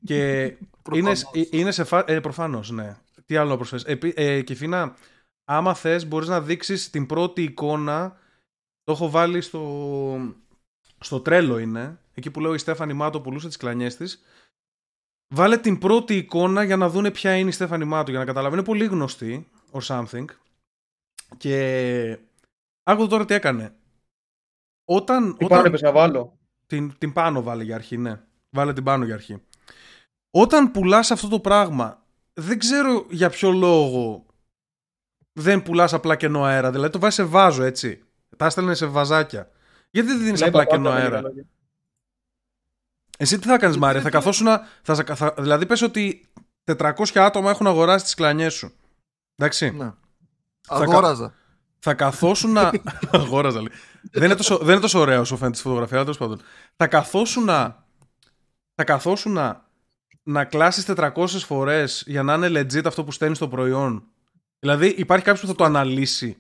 [0.04, 0.42] και
[0.94, 1.12] είναι,
[1.50, 2.04] είναι σε φα...
[2.06, 4.96] ε, προφανώς ναι τι άλλο να προσφέρεις ε, ε, και Φίνα
[5.48, 8.16] άμα θες μπορείς να δείξεις την πρώτη εικόνα.
[8.82, 10.34] Το έχω βάλει στο
[11.00, 11.98] στο τρέλο είναι.
[12.14, 14.22] Εκεί που λέω η Στέφανη Μάτο πουλούσε τις κλανιές της
[15.34, 18.61] βάλε την πρώτη εικόνα για να δούνε ποια είναι η Στέφανη Μάτο για να καταλαβαίνει
[18.61, 20.24] είναι πολύ γνωστή or something.
[21.37, 22.18] Και
[22.82, 23.74] άκου τώρα τι έκανε.
[24.84, 25.62] Όταν, τι όταν...
[25.62, 26.38] πάνω να βάλω.
[26.66, 28.20] Την, την πάνω βάλε για αρχή, ναι.
[28.50, 29.42] Βάλε την πάνω για αρχή.
[30.30, 34.26] Όταν πουλάς αυτό το πράγμα, δεν ξέρω για ποιο λόγο
[35.38, 36.70] δεν πουλάς απλά κενό αέρα.
[36.70, 38.03] Δηλαδή το βάζεις σε βάζο, έτσι.
[38.37, 39.51] Τα έστελνε σε βαζάκια.
[39.90, 41.22] Γιατί δεν δίνεις απλά κενό αέρα;
[43.18, 44.46] Εσύ τι θα κάνεις Μάρια, θα καθόσουν
[44.83, 46.29] θα, θα, δηλαδή πες ότι
[46.77, 48.72] 400 άτομα έχουν αγοράσει τις κλανιές σου.
[49.37, 49.70] Εντάξει.
[49.70, 49.92] Ναι.
[50.68, 51.35] Αγόραζα.
[51.79, 52.70] Θα καθόσουν να.
[53.11, 53.72] Αγόραζα λέει.
[54.11, 56.40] δεν, είναι τόσο, δεν είναι τόσο ωραίο όσο φαίνεται στη φωτογραφία, αλλά τέλος πάντων.
[56.77, 57.87] Θα καθόσουν να.
[58.74, 59.68] Θα καθόσουν να,
[60.22, 64.05] να κλάσεις 400 φορές για να είναι legit αυτό που στέλνεις στο προϊόν.
[64.58, 66.36] Δηλαδή υπάρχει κάποιος που θα το αναλύσει.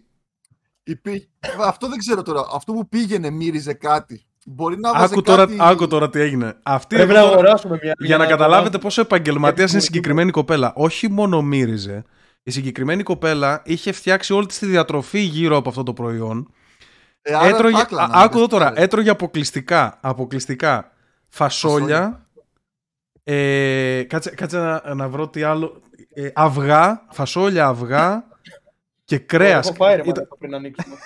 [1.58, 2.46] Αυτό δεν ξέρω τώρα.
[2.52, 4.22] Αυτό που πήγαινε μύριζε κάτι.
[4.46, 5.56] Μπορεί να άκου, τώρα, κάτι...
[5.60, 6.56] άκου τώρα τι έγινε.
[6.62, 7.94] Αυτή Πρέπει να αγοράσουμε μια.
[7.98, 10.72] Για να καταλάβετε πόσο επαγγελματίας είναι η συγκεκριμένη κοπέλα.
[10.74, 12.04] Όχι μόνο μύριζε.
[12.42, 16.52] Η συγκεκριμένη κοπέλα είχε φτιάξει όλη της διατροφή γύρω από αυτό το προϊόν.
[17.22, 20.92] Ε, έτρωγε, άκου εδώ τώρα, έτρωγε αποκλειστικά, αποκλειστικά
[21.28, 22.26] φασόλια.
[23.24, 25.82] Ε, κάτσε, κάτσε να, να βρω τι άλλο.
[26.20, 28.24] Ε, αυγά, φασόλια αυγά
[29.04, 29.66] και κρέας.
[29.66, 30.28] Έχω φάει Ήταν...
[30.38, 30.96] πριν ανοίξουμε.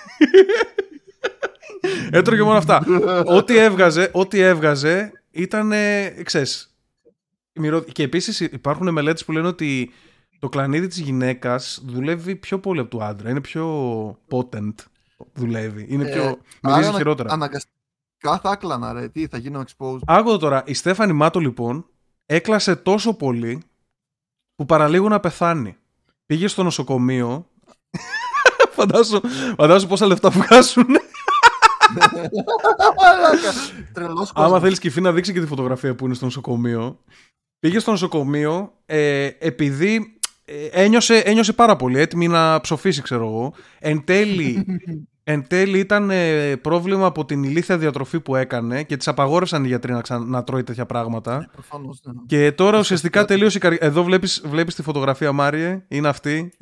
[2.19, 2.85] Έτρωγε μόνο αυτά.
[3.25, 5.73] ό,τι έβγαζε, ό,τι έβγαζε ήταν,
[6.23, 6.77] ξέρεις,
[7.93, 9.91] και επίσης υπάρχουν μελέτες που λένε ότι
[10.39, 13.31] το κλανίδι της γυναίκας δουλεύει πιο πολύ από του άντρα.
[13.31, 13.67] Είναι πιο
[14.31, 14.75] potent
[15.33, 15.87] δουλεύει.
[15.89, 16.23] Είναι πιο...
[16.23, 17.33] Ε, μυρίζει χειρότερα.
[17.33, 19.09] Αναγκαστικά θα άκλανα ρε.
[19.09, 20.01] Τι θα γίνω exposed.
[20.07, 20.63] Άκου τώρα.
[20.67, 21.87] Η Στέφανη Μάτο λοιπόν
[22.27, 23.63] έκλασε τόσο πολύ
[24.63, 25.77] που παραλίγο να πεθάνει.
[26.27, 27.47] Πήγε στο νοσοκομείο.
[28.77, 29.21] φαντάσου,
[29.57, 30.87] φαντάσου πόσα λεφτά βγάζουν.
[34.35, 36.99] Άμα θέλεις κυφή να δείξει και τη φωτογραφία που είναι στο νοσοκομείο.
[37.59, 43.55] Πήγε στο νοσοκομείο ε, επειδή ε, ένιωσε, ένιωσε πάρα πολύ έτοιμη να ψοφήσει, ξέρω εγώ.
[43.79, 44.67] Εν τέλει,
[45.25, 49.67] εν τέλει ήταν ε, πρόβλημα από την ηλίθια διατροφή που έκανε και τη απαγόρευσαν οι
[49.67, 51.35] γιατροί να, να τρώει τέτοια πράγματα.
[51.35, 52.13] Ε, ναι.
[52.27, 53.85] Και τώρα ουσιαστικά τελείωσε η καριέρα.
[53.85, 55.85] Εδώ βλέπεις, βλέπεις τη φωτογραφία, Μάριε.
[55.89, 56.53] Είναι αυτή.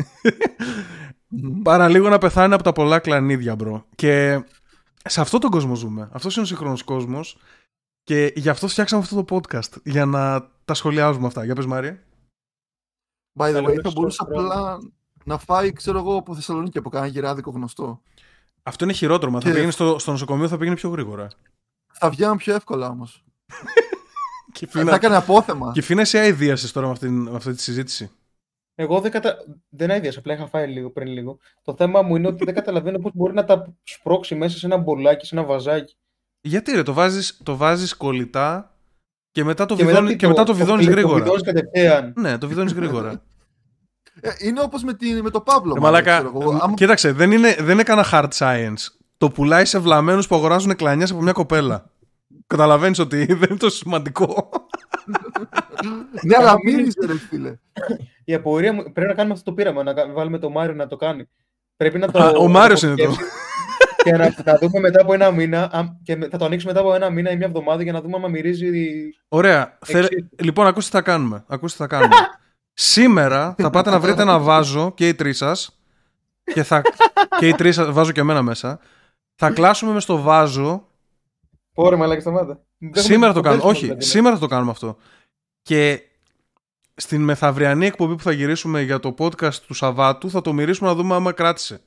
[1.63, 3.87] Παραλίγο να πεθάνει από τα πολλά κλανίδια, bro.
[3.95, 4.45] Και
[5.05, 6.09] σε αυτόν τον κόσμο ζούμε.
[6.13, 7.39] Αυτός είναι ο σύγχρονος κόσμος.
[8.03, 9.83] Και γι' αυτό φτιάξαμε αυτό το podcast.
[9.85, 11.45] Για να τα σχολιάζουμε αυτά.
[11.45, 12.03] Για πες Μάρια.
[13.39, 14.79] By the way, θα μπορούσε απλά
[15.25, 18.03] να φάει, ξέρω εγώ, από Θεσσαλονίκη από κανένα γυράδικο γνωστό.
[18.63, 19.39] Αυτό είναι χειρότερο.
[19.39, 19.47] Και...
[19.47, 21.29] Θα πήγαινε στο, στο νοσοκομείο, θα πήγαινε πιο γρήγορα.
[21.93, 23.25] Θα βγαίνουν πιο εύκολα όμως.
[24.53, 24.91] και φίνα...
[24.91, 25.73] Θα έκανε απόθεμα.
[25.75, 28.11] Και φίνα εσύ αειδίασε τώρα με αυτή, με αυτή τη συζήτηση.
[28.75, 29.37] Εγώ δεν, κατα...
[29.69, 31.39] δεν αειδίασα, απλά είχα φάει λίγο πριν λίγο.
[31.63, 34.77] Το θέμα μου είναι ότι δεν καταλαβαίνω πώς μπορεί να τα σπρώξει μέσα σε ένα
[34.77, 35.95] μπολάκι, σε ένα βαζάκι.
[36.41, 38.75] Γιατί ρε, το βάζεις, το βάζεις κολλητά
[39.31, 41.25] και μετά το, και βιδώνει, και μετά το βιδώνεις γρήγορα.
[41.25, 42.13] Το κατευθείαν.
[42.17, 43.23] Ναι, το βιδώνεις γρήγορα.
[44.21, 45.75] Ε, είναι όπως με, με το Παύλο.
[45.77, 46.23] Ε, μαλάκα, ε,
[46.75, 48.87] κοίταξε, δεν είναι, δεν είναι κανένα hard science.
[49.17, 51.91] Το πουλάει σε βλαμμένους που αγοράζουν κλανιές από μια κοπέλα.
[52.47, 54.51] Καταλαβαίνεις ότι δεν είναι τόσο σημαντικό.
[56.23, 57.59] ναι, αλλά μίλησε, ρε φίλε.
[58.25, 60.97] Η απορία μου πρέπει να κάνουμε αυτό το πείραμα, να βάλουμε το Μάριο να το
[60.97, 61.29] κάνει.
[61.77, 62.33] Πρέπει να το.
[62.39, 63.17] ο Μάριος είναι το
[64.03, 65.71] και να τα δούμε μετά από ένα μήνα
[66.03, 68.31] και θα το ανοίξουμε μετά από ένα μήνα ή μια εβδομάδα για να δούμε αν
[68.31, 68.69] μυρίζει.
[69.29, 69.79] Ωραία.
[70.37, 71.45] Λοιπόν, ακούστε τι θα κάνουμε.
[71.49, 72.17] Ακούστε τι θα κάνουμε.
[72.83, 75.81] Σήμερα θα πάτε να βρείτε ένα βάζο και οι τρεις σας.
[76.45, 76.83] Και, θα...
[77.39, 78.81] και οι τρεις σα, βάζω και εμένα μέσα.
[79.35, 80.89] Θα κλάσουμε μες στο βάζο.
[81.75, 82.65] Ωραία, μαλάκι, σταμάτα.
[82.91, 83.63] Σήμερα το κάνουμε.
[83.65, 84.97] Όχι, σήμερα θα το κάνουμε αυτό.
[85.63, 86.03] Και
[86.95, 90.95] στην μεθαυριανή εκπομπή που θα γυρίσουμε για το podcast του Σαββάτου θα το μυρίσουμε να
[90.95, 91.83] δούμε άμα κράτησε.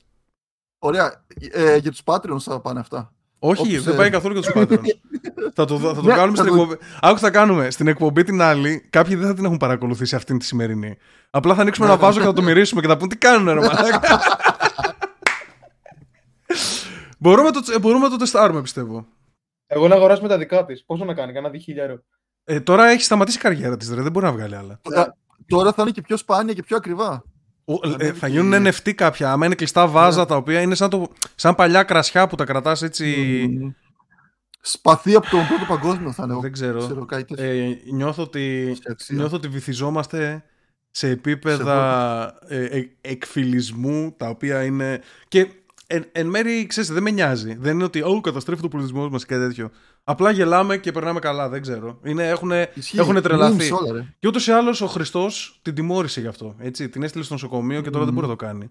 [0.78, 1.24] Ωραία.
[1.50, 3.12] Ε, για τους Patreons θα πάνε αυτά.
[3.46, 4.78] Όχι, δεν πάει καθόλου για τους Patreons.
[5.56, 6.76] θα το, θα το ναι, κάνουμε στην εκπομπή.
[7.00, 7.70] Άκου θα κάνουμε.
[7.70, 10.96] Στην εκπομπή την άλλη, κάποιοι δεν θα την έχουν παρακολουθήσει αυτήν τη σημερινή.
[11.30, 13.68] Απλά θα ανοίξουμε ένα βάζο και θα το μυρίσουμε και θα πούν τι κάνουν, ρε
[17.18, 19.06] μπορούμε, το, μπορούμε να το τεστάρουμε, πιστεύω.
[19.66, 20.84] Εγώ να αγοράσουμε τα δικά της.
[20.84, 22.02] Πόσο να κάνει, κανένα διχίλιαρο.
[22.44, 24.80] Ε, τώρα έχει σταματήσει η καριέρα της, δεν μπορεί να βγάλει άλλα.
[25.46, 27.22] Τώρα θα είναι και πιο σπάνια και πιο ακριβά.
[27.98, 29.32] Ε, θα γίνουν NFT κάποια.
[29.32, 30.26] Άμα είναι κλειστά βάζα ναι.
[30.26, 33.48] τα οποία είναι σαν, το, σαν παλιά κρασιά που τα κρατάς έτσι.
[34.60, 36.38] Σπαθί από τον πρώτο παγκόσμιο θα είναι.
[36.40, 37.06] Δεν ξέρω.
[37.36, 38.76] ε, νιώθω, ότι,
[39.08, 40.44] νιώθω ότι βυθιζόμαστε
[40.90, 45.00] σε επίπεδα ε, ε, εκφυλισμού τα οποία είναι.
[45.28, 45.48] Και
[45.86, 47.56] εν, εν μέρει, ξέρεις, δεν με νοιάζει.
[47.60, 49.70] Δεν είναι ότι oh, καταστρέφει το πολιτισμό μας και τέτοιο.
[50.06, 51.98] Απλά γελάμε και περνάμε καλά, δεν ξέρω.
[52.04, 52.50] Είναι, έχουν,
[53.22, 53.70] τρελαθεί.
[54.18, 56.54] και ούτως ή άλλως ο Χριστός την τιμώρησε γι' αυτό.
[56.58, 58.70] Έτσι, την έστειλε στο νοσοκομείο και τώρα δεν μπορεί να το κάνει.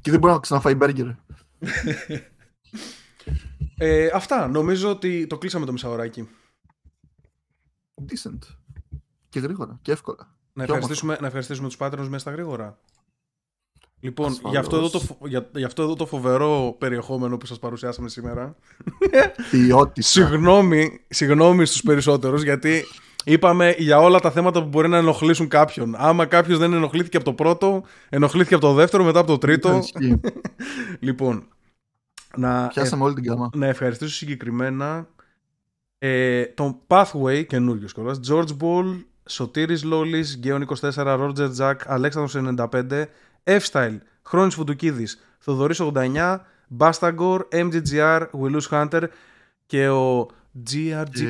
[0.00, 1.06] Και δεν μπορεί να ξαναφάει μπέργκερ.
[3.76, 4.48] ε, αυτά.
[4.48, 6.28] Νομίζω ότι το κλείσαμε το μισάωράκι.
[8.08, 8.38] Decent.
[9.28, 10.34] Και γρήγορα και εύκολα.
[10.52, 12.78] Να ευχαριστήσουμε, να ευχαριστήσουμε τους πάτρους μέσα στα γρήγορα.
[14.00, 18.08] Λοιπόν, για αυτό, εδώ το, για, για αυτό εδώ το φοβερό περιεχόμενο που σας παρουσιάσαμε
[18.08, 18.56] σήμερα.
[19.50, 20.02] Ποιότητα.
[20.08, 22.84] συγγνώμη, συγγνώμη στους περισσότερους, γιατί
[23.24, 25.94] είπαμε για όλα τα θέματα που μπορεί να ενοχλήσουν κάποιον.
[25.98, 29.80] Άμα κάποιος δεν ενοχλήθηκε από το πρώτο, ενοχλήθηκε από το δεύτερο, μετά από το τρίτο.
[31.00, 31.48] λοιπόν,
[32.36, 33.50] να, Πιάσαμε όλη την κάμα.
[33.54, 35.08] να ευχαριστήσω συγκεκριμένα
[35.98, 43.04] ε, τον Pathway, καινούριο κιόλας, George Ball, Σωτήρης Λόλης, Γκέον 24, Roger Jack, Αλέξανδρος 95,
[43.44, 46.46] F-Style, Χρόνης Φουντουκίδης, Θοδωρής 89,
[46.78, 49.02] Bastagor, MGGR, Willus Hunter
[49.66, 50.28] και ο
[50.70, 51.20] GRG.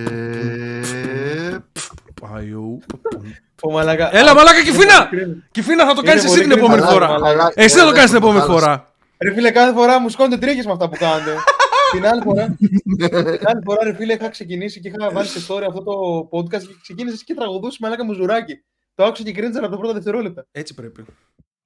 [4.10, 5.08] Έλα, μαλάκα, Κυφίνα!
[5.50, 7.16] Κυφίνα, θα το κάνεις εσύ την επόμενη φορά.
[7.54, 8.92] Εσύ θα το κάνεις την επόμενη φορά.
[9.22, 11.34] Ρε φίλε, κάθε φορά μου σκόνται τρίχες με αυτά που κάνετε.
[11.92, 15.62] την άλλη φορά, την άλλη φορά, ρε φίλε, είχα ξεκινήσει και είχα βάλει σε story
[15.68, 15.92] αυτό το
[16.32, 18.62] podcast και ξεκίνησες και τραγουδούσες μαλάκα μου ζουράκι.
[18.94, 20.46] Το άκουσα και κρίνησα από τα πρώτα δευτερόλεπτα.
[20.52, 21.04] Έτσι πρέπει.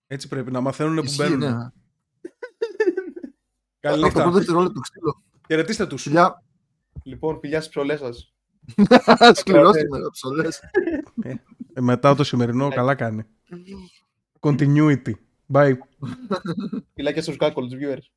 [0.07, 1.39] Έτσι πρέπει να μαθαίνουν που μπαίνουν.
[1.39, 1.49] Ναι.
[3.81, 4.23] Καλή νύχτα.
[4.23, 5.23] Από το δευτερόλεπτο ξύλο.
[5.47, 6.03] Χαιρετίστε τους.
[6.03, 6.43] Φιλιά.
[7.03, 8.35] Λοιπόν, φιλιά στις ψωλές σας.
[9.41, 10.61] Σκληρώσουμε ψωλές.
[11.23, 13.23] Ε, μετά το σημερινό, καλά κάνει.
[14.41, 15.13] Continuity.
[15.53, 15.75] Bye.
[16.95, 18.14] Φιλάκια στους κάκολους viewers.